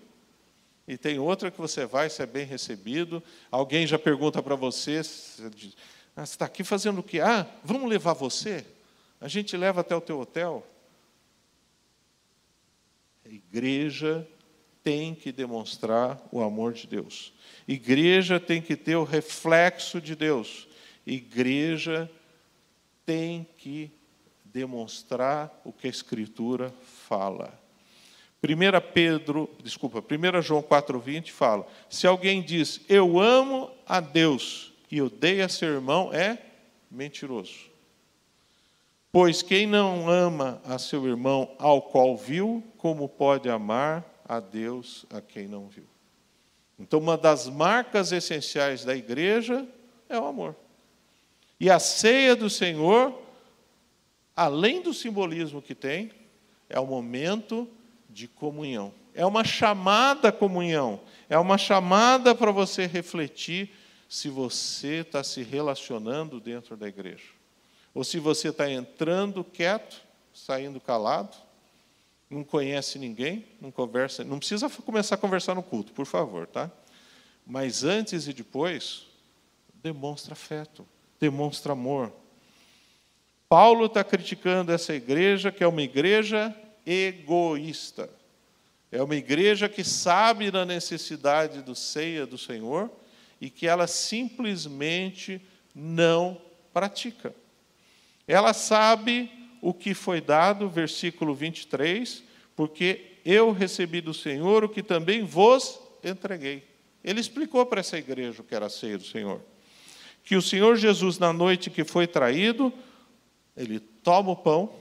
E 0.87 0.97
tem 0.97 1.19
outra 1.19 1.49
que 1.49 1.57
você 1.57 1.85
vai, 1.85 2.09
você 2.09 2.23
é 2.23 2.25
bem 2.25 2.45
recebido, 2.45 3.23
alguém 3.49 3.87
já 3.87 3.97
pergunta 3.97 4.43
para 4.43 4.55
você, 4.55 5.01
ah, 6.15 6.25
você 6.25 6.33
está 6.33 6.45
aqui 6.45 6.63
fazendo 6.63 6.99
o 6.99 7.03
quê? 7.03 7.19
Ah, 7.19 7.47
vamos 7.63 7.89
levar 7.89 8.13
você? 8.13 8.65
A 9.19 9.27
gente 9.27 9.55
leva 9.55 9.81
até 9.81 9.95
o 9.95 10.01
teu 10.01 10.19
hotel. 10.19 10.65
A 13.25 13.29
igreja 13.29 14.27
tem 14.83 15.15
que 15.15 15.31
demonstrar 15.31 16.21
o 16.31 16.41
amor 16.41 16.73
de 16.73 16.87
Deus. 16.87 17.33
Igreja 17.67 18.39
tem 18.39 18.61
que 18.61 18.75
ter 18.75 18.95
o 18.95 19.03
reflexo 19.03 20.01
de 20.01 20.15
Deus. 20.15 20.67
Igreja 21.05 22.11
tem 23.05 23.47
que 23.57 23.91
demonstrar 24.43 25.61
o 25.63 25.71
que 25.71 25.87
a 25.87 25.89
Escritura 25.89 26.73
fala. 27.07 27.57
1 28.43 28.93
Pedro, 28.93 29.49
desculpa, 29.63 29.99
1 29.99 30.41
João 30.41 30.63
4,20 30.63 31.29
fala: 31.29 31.67
se 31.89 32.07
alguém 32.07 32.41
diz 32.41 32.81
eu 32.89 33.19
amo 33.19 33.71
a 33.87 33.99
Deus 33.99 34.70
e 34.91 35.01
odeia 35.01 35.47
seu 35.47 35.69
irmão, 35.69 36.13
é 36.13 36.37
mentiroso. 36.89 37.71
Pois 39.11 39.41
quem 39.41 39.65
não 39.65 40.09
ama 40.09 40.61
a 40.65 40.77
seu 40.77 41.07
irmão 41.07 41.53
ao 41.57 41.81
qual 41.81 42.15
viu, 42.17 42.63
como 42.77 43.09
pode 43.09 43.49
amar 43.49 44.05
a 44.27 44.39
Deus 44.39 45.05
a 45.09 45.21
quem 45.21 45.47
não 45.47 45.67
viu? 45.67 45.85
Então, 46.79 46.99
uma 46.99 47.17
das 47.17 47.47
marcas 47.47 48.11
essenciais 48.11 48.83
da 48.83 48.95
igreja 48.95 49.67
é 50.09 50.19
o 50.19 50.25
amor. 50.25 50.55
E 51.59 51.69
a 51.69 51.77
ceia 51.77 52.35
do 52.35 52.49
Senhor, 52.49 53.13
além 54.35 54.81
do 54.81 54.93
simbolismo 54.93 55.61
que 55.61 55.75
tem, 55.75 56.11
é 56.67 56.79
o 56.79 56.87
momento 56.87 57.67
de 58.09 58.27
comunhão. 58.27 58.93
É 59.13 59.25
uma 59.25 59.43
chamada 59.43 60.31
comunhão. 60.31 60.99
É 61.29 61.37
uma 61.37 61.57
chamada 61.57 62.33
para 62.33 62.51
você 62.51 62.87
refletir 62.87 63.71
se 64.11 64.27
você 64.27 64.95
está 64.95 65.23
se 65.23 65.41
relacionando 65.41 66.41
dentro 66.41 66.75
da 66.75 66.85
igreja. 66.85 67.29
Ou 67.93 68.03
se 68.03 68.19
você 68.19 68.49
está 68.49 68.69
entrando 68.69 69.41
quieto, 69.41 70.01
saindo 70.33 70.81
calado, 70.81 71.37
não 72.29 72.43
conhece 72.43 72.99
ninguém, 72.99 73.45
não 73.61 73.71
conversa, 73.71 74.21
não 74.25 74.37
precisa 74.37 74.69
começar 74.69 75.15
a 75.15 75.17
conversar 75.17 75.55
no 75.55 75.63
culto, 75.63 75.93
por 75.93 76.05
favor, 76.05 76.45
tá? 76.45 76.69
Mas 77.47 77.85
antes 77.85 78.27
e 78.27 78.33
depois, 78.33 79.07
demonstra 79.75 80.33
afeto, 80.33 80.85
demonstra 81.17 81.71
amor. 81.71 82.11
Paulo 83.47 83.85
está 83.85 84.03
criticando 84.03 84.73
essa 84.73 84.93
igreja, 84.93 85.53
que 85.53 85.63
é 85.63 85.67
uma 85.67 85.83
igreja 85.83 86.53
egoísta. 86.85 88.09
É 88.91 89.01
uma 89.01 89.15
igreja 89.15 89.69
que 89.69 89.85
sabe 89.85 90.51
da 90.51 90.65
necessidade 90.65 91.61
do 91.61 91.73
ceia 91.73 92.25
do 92.25 92.37
Senhor 92.37 92.91
e 93.41 93.49
que 93.49 93.67
ela 93.67 93.87
simplesmente 93.87 95.41
não 95.73 96.39
pratica. 96.71 97.33
Ela 98.27 98.53
sabe 98.53 99.31
o 99.59 99.73
que 99.73 99.95
foi 99.95 100.21
dado, 100.21 100.69
versículo 100.69 101.33
23, 101.33 102.23
porque 102.55 103.17
eu 103.25 103.51
recebi 103.51 103.99
do 103.99 104.13
Senhor 104.13 104.63
o 104.63 104.69
que 104.69 104.83
também 104.83 105.23
vos 105.23 105.79
entreguei. 106.03 106.63
Ele 107.03 107.19
explicou 107.19 107.65
para 107.65 107.79
essa 107.79 107.97
igreja 107.97 108.41
o 108.41 108.45
que 108.45 108.53
era 108.53 108.67
a 108.67 108.69
ceia 108.69 108.97
do 108.97 109.03
Senhor. 109.03 109.41
Que 110.23 110.35
o 110.35 110.41
Senhor 110.41 110.75
Jesus, 110.77 111.17
na 111.17 111.33
noite 111.33 111.71
que 111.71 111.83
foi 111.83 112.05
traído, 112.05 112.71
ele 113.57 113.79
toma 113.79 114.31
o 114.31 114.35
pão, 114.35 114.71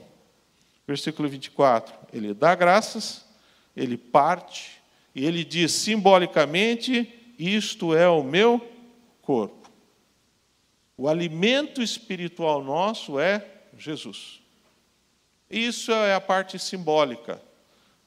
versículo 0.85 1.27
24, 1.27 1.93
ele 2.13 2.33
dá 2.33 2.53
graças, 2.53 3.25
ele 3.75 3.97
parte, 3.97 4.81
e 5.15 5.25
ele 5.25 5.43
diz 5.43 5.71
simbolicamente: 5.71 7.20
Isto 7.41 7.93
é 7.95 8.07
o 8.07 8.23
meu 8.23 8.59
corpo. 9.23 9.71
O 10.95 11.07
alimento 11.07 11.81
espiritual 11.81 12.63
nosso 12.63 13.19
é 13.19 13.43
Jesus. 13.75 14.39
Isso 15.49 15.91
é 15.91 16.13
a 16.13 16.21
parte 16.21 16.59
simbólica. 16.59 17.41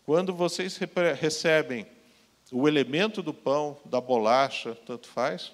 Quando 0.05 0.33
vocês 0.33 0.79
recebem 1.19 1.85
o 2.53 2.69
elemento 2.69 3.25
do 3.25 3.35
pão, 3.35 3.77
da 3.85 4.01
bolacha, 4.01 4.79
tanto 4.87 5.09
faz, 5.09 5.51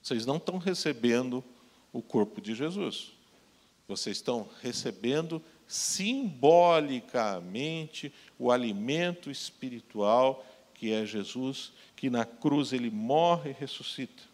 vocês 0.00 0.24
não 0.24 0.38
estão 0.38 0.56
recebendo 0.56 1.44
o 1.92 2.00
corpo 2.00 2.40
de 2.40 2.54
Jesus. 2.54 3.12
Vocês 3.86 4.16
estão 4.16 4.48
recebendo 4.62 5.42
simbolicamente 5.66 8.10
o 8.38 8.50
alimento 8.50 9.30
espiritual 9.30 10.46
que 10.82 10.92
é 10.92 11.06
Jesus, 11.06 11.70
que 12.02 12.10
na 12.10 12.24
cruz 12.24 12.72
ele 12.72 12.90
morre 12.90 13.50
e 13.50 13.56
ressuscita. 13.60 14.24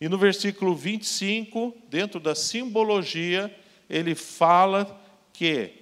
E 0.00 0.08
no 0.08 0.18
versículo 0.18 0.74
25, 0.74 1.72
dentro 1.88 2.18
da 2.18 2.34
simbologia, 2.34 3.56
ele 3.88 4.16
fala 4.16 5.00
que, 5.32 5.74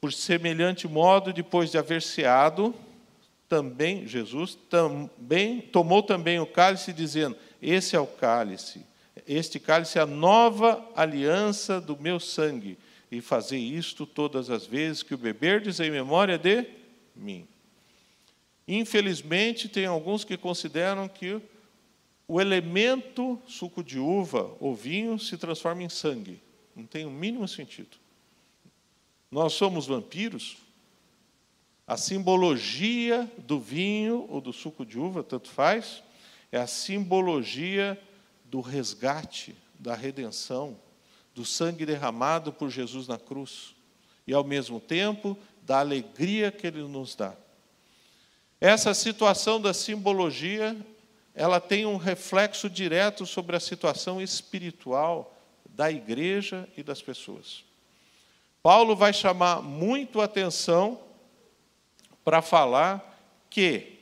por 0.00 0.12
semelhante 0.12 0.86
modo, 0.86 1.32
depois 1.32 1.72
de 1.72 1.78
haver 1.78 2.02
ceado, 2.02 2.72
também 3.48 4.06
Jesus 4.06 4.56
também 4.70 5.60
tomou 5.60 6.04
também 6.04 6.38
o 6.38 6.46
cálice 6.46 6.92
dizendo: 6.92 7.36
Esse 7.60 7.96
é 7.96 7.98
o 7.98 8.06
cálice. 8.06 8.86
Este 9.26 9.58
cálice 9.58 9.98
é 9.98 10.02
a 10.02 10.06
nova 10.06 10.88
aliança 10.94 11.80
do 11.80 12.00
meu 12.00 12.20
sangue, 12.20 12.78
e 13.10 13.20
fazer 13.20 13.58
isto 13.58 14.06
todas 14.06 14.50
as 14.50 14.64
vezes 14.64 15.02
que 15.02 15.14
o 15.14 15.18
beberdes 15.18 15.80
em 15.80 15.90
memória 15.90 16.38
de 16.38 16.64
mim. 17.16 17.48
Infelizmente, 18.72 19.68
tem 19.68 19.84
alguns 19.84 20.22
que 20.22 20.36
consideram 20.36 21.08
que 21.08 21.42
o 22.28 22.40
elemento 22.40 23.36
suco 23.44 23.82
de 23.82 23.98
uva 23.98 24.56
ou 24.60 24.76
vinho 24.76 25.18
se 25.18 25.36
transforma 25.36 25.82
em 25.82 25.88
sangue. 25.88 26.40
Não 26.76 26.86
tem 26.86 27.04
o 27.04 27.10
mínimo 27.10 27.48
sentido. 27.48 27.96
Nós 29.28 29.54
somos 29.54 29.88
vampiros? 29.88 30.58
A 31.84 31.96
simbologia 31.96 33.28
do 33.38 33.58
vinho 33.58 34.24
ou 34.30 34.40
do 34.40 34.52
suco 34.52 34.86
de 34.86 35.00
uva, 35.00 35.24
tanto 35.24 35.48
faz, 35.48 36.00
é 36.52 36.58
a 36.58 36.68
simbologia 36.68 38.00
do 38.44 38.60
resgate, 38.60 39.52
da 39.80 39.96
redenção, 39.96 40.78
do 41.34 41.44
sangue 41.44 41.84
derramado 41.84 42.52
por 42.52 42.70
Jesus 42.70 43.08
na 43.08 43.18
cruz 43.18 43.74
e, 44.28 44.32
ao 44.32 44.44
mesmo 44.44 44.78
tempo, 44.78 45.36
da 45.62 45.80
alegria 45.80 46.52
que 46.52 46.68
ele 46.68 46.82
nos 46.82 47.16
dá. 47.16 47.34
Essa 48.60 48.92
situação 48.92 49.58
da 49.58 49.72
simbologia, 49.72 50.76
ela 51.34 51.58
tem 51.60 51.86
um 51.86 51.96
reflexo 51.96 52.68
direto 52.68 53.24
sobre 53.24 53.56
a 53.56 53.60
situação 53.60 54.20
espiritual 54.20 55.34
da 55.64 55.90
igreja 55.90 56.68
e 56.76 56.82
das 56.82 57.00
pessoas. 57.00 57.64
Paulo 58.62 58.94
vai 58.94 59.14
chamar 59.14 59.62
muito 59.62 60.20
atenção 60.20 61.00
para 62.22 62.42
falar 62.42 63.18
que, 63.48 63.98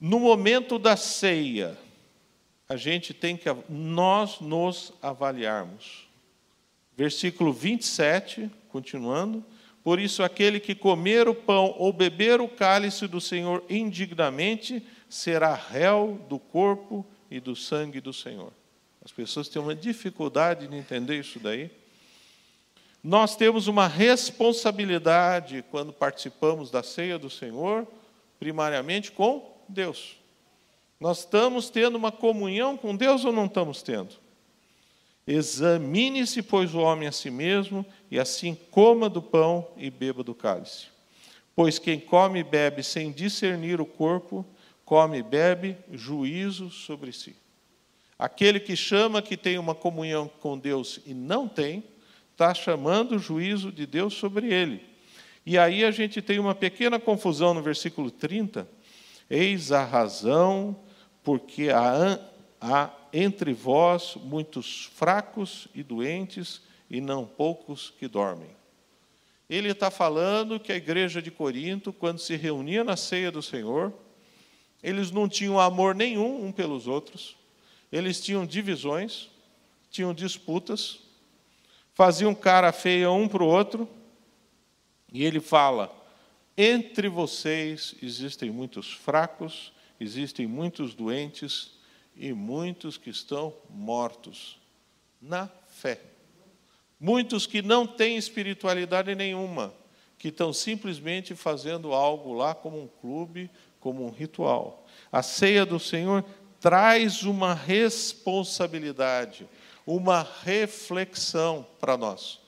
no 0.00 0.18
momento 0.18 0.78
da 0.78 0.96
ceia, 0.96 1.76
a 2.66 2.76
gente 2.76 3.12
tem 3.12 3.36
que 3.36 3.48
nós 3.68 4.40
nos 4.40 4.94
avaliarmos. 5.02 6.08
Versículo 6.96 7.52
27, 7.52 8.50
continuando. 8.70 9.44
Por 9.82 9.98
isso, 9.98 10.22
aquele 10.22 10.60
que 10.60 10.74
comer 10.74 11.28
o 11.28 11.34
pão 11.34 11.74
ou 11.78 11.92
beber 11.92 12.40
o 12.40 12.48
cálice 12.48 13.06
do 13.06 13.20
Senhor 13.20 13.64
indignamente 13.68 14.82
será 15.08 15.54
réu 15.54 16.20
do 16.28 16.38
corpo 16.38 17.04
e 17.30 17.40
do 17.40 17.56
sangue 17.56 18.00
do 18.00 18.12
Senhor. 18.12 18.52
As 19.02 19.10
pessoas 19.10 19.48
têm 19.48 19.60
uma 19.60 19.74
dificuldade 19.74 20.66
de 20.68 20.76
entender 20.76 21.18
isso 21.18 21.38
daí. 21.38 21.70
Nós 23.02 23.34
temos 23.34 23.66
uma 23.66 23.86
responsabilidade 23.86 25.64
quando 25.70 25.92
participamos 25.92 26.70
da 26.70 26.82
ceia 26.82 27.18
do 27.18 27.30
Senhor, 27.30 27.86
primariamente 28.38 29.10
com 29.10 29.56
Deus. 29.66 30.16
Nós 31.00 31.20
estamos 31.20 31.70
tendo 31.70 31.96
uma 31.96 32.12
comunhão 32.12 32.76
com 32.76 32.94
Deus 32.94 33.24
ou 33.24 33.32
não 33.32 33.46
estamos 33.46 33.82
tendo? 33.82 34.14
Examine-se, 35.32 36.42
pois, 36.42 36.74
o 36.74 36.80
homem 36.80 37.06
a 37.06 37.12
si 37.12 37.30
mesmo, 37.30 37.86
e 38.10 38.18
assim 38.18 38.58
coma 38.72 39.08
do 39.08 39.22
pão 39.22 39.68
e 39.76 39.88
beba 39.88 40.24
do 40.24 40.34
cálice. 40.34 40.86
Pois 41.54 41.78
quem 41.78 42.00
come 42.00 42.40
e 42.40 42.44
bebe 42.44 42.82
sem 42.82 43.12
discernir 43.12 43.80
o 43.80 43.86
corpo, 43.86 44.44
come 44.84 45.18
e 45.18 45.22
bebe 45.22 45.76
juízo 45.92 46.68
sobre 46.68 47.12
si. 47.12 47.36
Aquele 48.18 48.58
que 48.58 48.74
chama 48.74 49.22
que 49.22 49.36
tem 49.36 49.56
uma 49.56 49.72
comunhão 49.72 50.28
com 50.40 50.58
Deus 50.58 50.98
e 51.06 51.14
não 51.14 51.46
tem, 51.46 51.84
está 52.32 52.52
chamando 52.52 53.14
o 53.14 53.18
juízo 53.20 53.70
de 53.70 53.86
Deus 53.86 54.14
sobre 54.14 54.52
ele. 54.52 54.82
E 55.46 55.56
aí 55.56 55.84
a 55.84 55.92
gente 55.92 56.20
tem 56.20 56.40
uma 56.40 56.56
pequena 56.56 56.98
confusão 56.98 57.54
no 57.54 57.62
versículo 57.62 58.10
30. 58.10 58.68
Eis 59.30 59.70
a 59.70 59.84
razão 59.84 60.76
porque 61.22 61.70
há, 61.70 62.18
há 62.60 62.90
entre 63.12 63.52
vós 63.52 64.16
muitos 64.16 64.84
fracos 64.94 65.66
e 65.74 65.82
doentes, 65.82 66.62
e 66.90 67.00
não 67.00 67.24
poucos 67.24 67.90
que 67.98 68.08
dormem. 68.08 68.50
Ele 69.48 69.70
está 69.70 69.90
falando 69.90 70.60
que 70.60 70.72
a 70.72 70.76
igreja 70.76 71.22
de 71.22 71.30
Corinto, 71.30 71.92
quando 71.92 72.18
se 72.18 72.36
reunia 72.36 72.84
na 72.84 72.96
ceia 72.96 73.30
do 73.30 73.42
Senhor, 73.42 73.92
eles 74.82 75.10
não 75.10 75.28
tinham 75.28 75.58
amor 75.58 75.94
nenhum 75.94 76.44
um 76.44 76.52
pelos 76.52 76.86
outros, 76.86 77.36
eles 77.92 78.20
tinham 78.20 78.46
divisões, 78.46 79.28
tinham 79.90 80.14
disputas, 80.14 81.00
faziam 81.94 82.34
cara 82.34 82.72
feia 82.72 83.10
um 83.10 83.28
para 83.28 83.42
o 83.42 83.46
outro, 83.46 83.88
e 85.12 85.24
ele 85.24 85.40
fala: 85.40 85.92
entre 86.56 87.08
vocês 87.08 87.94
existem 88.02 88.50
muitos 88.50 88.92
fracos, 88.92 89.72
existem 89.98 90.46
muitos 90.46 90.94
doentes 90.94 91.79
e 92.20 92.34
muitos 92.34 92.98
que 92.98 93.08
estão 93.08 93.54
mortos 93.70 94.60
na 95.22 95.48
fé. 95.68 95.98
Muitos 97.00 97.46
que 97.46 97.62
não 97.62 97.86
têm 97.86 98.18
espiritualidade 98.18 99.14
nenhuma, 99.14 99.72
que 100.18 100.28
estão 100.28 100.52
simplesmente 100.52 101.34
fazendo 101.34 101.94
algo 101.94 102.34
lá 102.34 102.54
como 102.54 102.78
um 102.78 102.86
clube, 102.86 103.50
como 103.80 104.06
um 104.06 104.10
ritual. 104.10 104.86
A 105.10 105.22
ceia 105.22 105.64
do 105.64 105.80
Senhor 105.80 106.22
traz 106.60 107.22
uma 107.22 107.54
responsabilidade, 107.54 109.48
uma 109.86 110.28
reflexão 110.42 111.66
para 111.80 111.96
nós. 111.96 112.38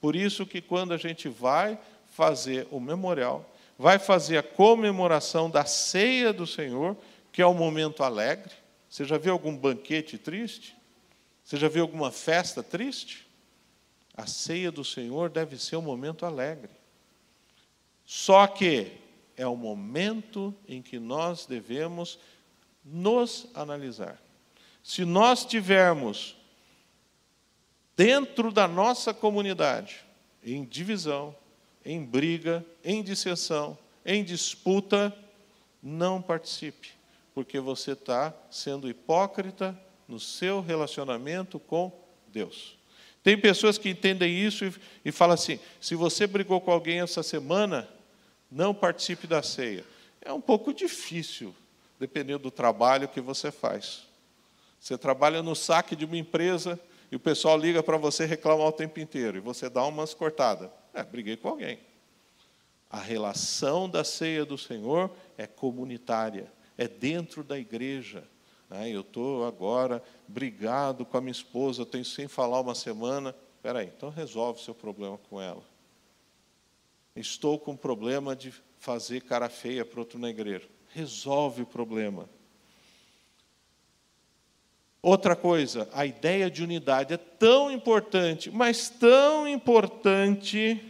Por 0.00 0.16
isso 0.16 0.44
que 0.44 0.60
quando 0.60 0.92
a 0.92 0.96
gente 0.96 1.28
vai 1.28 1.78
fazer 2.08 2.66
o 2.68 2.80
memorial, 2.80 3.48
vai 3.78 4.00
fazer 4.00 4.38
a 4.38 4.42
comemoração 4.42 5.48
da 5.48 5.64
ceia 5.64 6.32
do 6.32 6.48
Senhor, 6.48 6.96
que 7.30 7.40
é 7.40 7.46
um 7.46 7.54
momento 7.54 8.02
alegre. 8.02 8.59
Você 8.90 9.04
já 9.04 9.16
viu 9.16 9.32
algum 9.32 9.56
banquete 9.56 10.18
triste? 10.18 10.76
Você 11.44 11.56
já 11.56 11.68
viu 11.68 11.82
alguma 11.82 12.10
festa 12.10 12.60
triste? 12.60 13.24
A 14.16 14.26
ceia 14.26 14.72
do 14.72 14.84
Senhor 14.84 15.30
deve 15.30 15.56
ser 15.56 15.76
um 15.76 15.82
momento 15.82 16.26
alegre. 16.26 16.72
Só 18.04 18.48
que 18.48 18.92
é 19.36 19.46
o 19.46 19.56
momento 19.56 20.52
em 20.66 20.82
que 20.82 20.98
nós 20.98 21.46
devemos 21.46 22.18
nos 22.84 23.46
analisar. 23.54 24.20
Se 24.82 25.04
nós 25.04 25.44
tivermos 25.44 26.36
dentro 27.96 28.50
da 28.50 28.66
nossa 28.66 29.14
comunidade 29.14 30.04
em 30.42 30.64
divisão, 30.64 31.34
em 31.84 32.04
briga, 32.04 32.66
em 32.82 33.02
dissensão, 33.02 33.78
em 34.04 34.24
disputa, 34.24 35.16
não 35.82 36.20
participe, 36.20 36.99
porque 37.34 37.60
você 37.60 37.92
está 37.92 38.34
sendo 38.50 38.88
hipócrita 38.88 39.78
no 40.06 40.18
seu 40.18 40.60
relacionamento 40.60 41.58
com 41.58 41.92
Deus. 42.28 42.76
Tem 43.22 43.38
pessoas 43.38 43.78
que 43.78 43.88
entendem 43.88 44.34
isso 44.38 44.64
e, 44.64 44.74
e 45.04 45.12
falam 45.12 45.34
assim: 45.34 45.60
se 45.80 45.94
você 45.94 46.26
brigou 46.26 46.60
com 46.60 46.70
alguém 46.70 47.00
essa 47.00 47.22
semana, 47.22 47.88
não 48.50 48.74
participe 48.74 49.26
da 49.26 49.42
ceia. 49.42 49.84
É 50.20 50.32
um 50.32 50.40
pouco 50.40 50.72
difícil, 50.72 51.54
dependendo 51.98 52.40
do 52.40 52.50
trabalho 52.50 53.08
que 53.08 53.20
você 53.20 53.50
faz. 53.50 54.02
Você 54.78 54.96
trabalha 54.96 55.42
no 55.42 55.54
saque 55.54 55.94
de 55.94 56.04
uma 56.04 56.16
empresa 56.16 56.80
e 57.12 57.16
o 57.16 57.20
pessoal 57.20 57.58
liga 57.58 57.82
para 57.82 57.96
você 57.96 58.24
reclamar 58.24 58.66
o 58.66 58.72
tempo 58.72 58.98
inteiro 58.98 59.36
e 59.36 59.40
você 59.40 59.68
dá 59.68 59.84
umas 59.84 60.14
cortadas. 60.14 60.70
É, 60.94 61.02
briguei 61.02 61.36
com 61.36 61.48
alguém. 61.48 61.78
A 62.90 62.98
relação 62.98 63.88
da 63.88 64.02
ceia 64.02 64.44
do 64.44 64.58
Senhor 64.58 65.10
é 65.38 65.46
comunitária, 65.46 66.50
é 66.80 66.88
dentro 66.88 67.44
da 67.44 67.58
igreja. 67.58 68.24
Ah, 68.70 68.88
eu 68.88 69.02
estou 69.02 69.46
agora 69.46 70.02
brigado 70.26 71.04
com 71.04 71.18
a 71.18 71.20
minha 71.20 71.30
esposa, 71.30 71.84
tenho 71.84 72.06
sem 72.06 72.26
falar 72.26 72.58
uma 72.58 72.74
semana. 72.74 73.36
Espera 73.56 73.80
aí, 73.80 73.92
então 73.94 74.08
resolve 74.08 74.62
seu 74.62 74.74
problema 74.74 75.18
com 75.28 75.38
ela. 75.38 75.62
Estou 77.14 77.58
com 77.58 77.76
problema 77.76 78.34
de 78.34 78.54
fazer 78.78 79.20
cara 79.20 79.50
feia 79.50 79.84
para 79.84 80.00
outro 80.00 80.18
negreiro. 80.18 80.70
Resolve 80.94 81.64
o 81.64 81.66
problema. 81.66 82.26
Outra 85.02 85.36
coisa, 85.36 85.86
a 85.92 86.06
ideia 86.06 86.50
de 86.50 86.62
unidade 86.62 87.12
é 87.12 87.18
tão 87.18 87.70
importante, 87.70 88.50
mas 88.50 88.88
tão 88.88 89.46
importante 89.46 90.82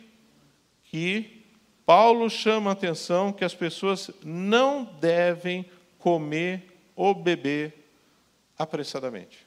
que 0.84 1.44
Paulo 1.84 2.30
chama 2.30 2.70
a 2.70 2.74
atenção 2.74 3.32
que 3.32 3.44
as 3.44 3.56
pessoas 3.56 4.12
não 4.22 4.84
devem 4.84 5.66
comer 6.00 6.64
ou 6.96 7.14
beber 7.14 7.92
apressadamente. 8.58 9.46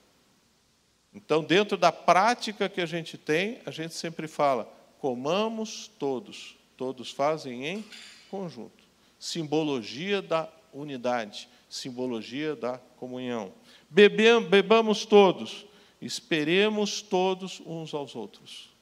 Então, 1.14 1.44
dentro 1.44 1.78
da 1.78 1.92
prática 1.92 2.68
que 2.68 2.82
a 2.82 2.86
gente 2.86 3.18
tem, 3.18 3.60
a 3.66 3.72
gente 3.72 3.94
sempre 3.94 4.28
fala: 4.28 4.72
comamos 5.00 5.88
todos, 6.00 6.58
todos 6.76 7.12
fazem 7.12 7.68
em 7.68 7.86
conjunto. 8.30 8.84
Simbologia 9.20 10.22
da 10.22 10.50
unidade, 10.74 11.48
simbologia 11.70 12.56
da 12.56 12.78
comunhão. 12.98 13.54
bebamos 13.90 15.06
todos, 15.06 15.66
esperemos 16.02 17.02
todos 17.02 17.62
uns 17.66 17.94
aos 17.94 18.16
outros. 18.16 18.74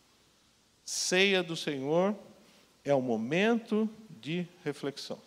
Ceia 0.86 1.44
do 1.44 1.56
Senhor 1.56 2.16
é 2.84 2.96
um 2.96 3.02
momento 3.02 3.90
de 4.10 4.48
reflexão. 4.64 5.20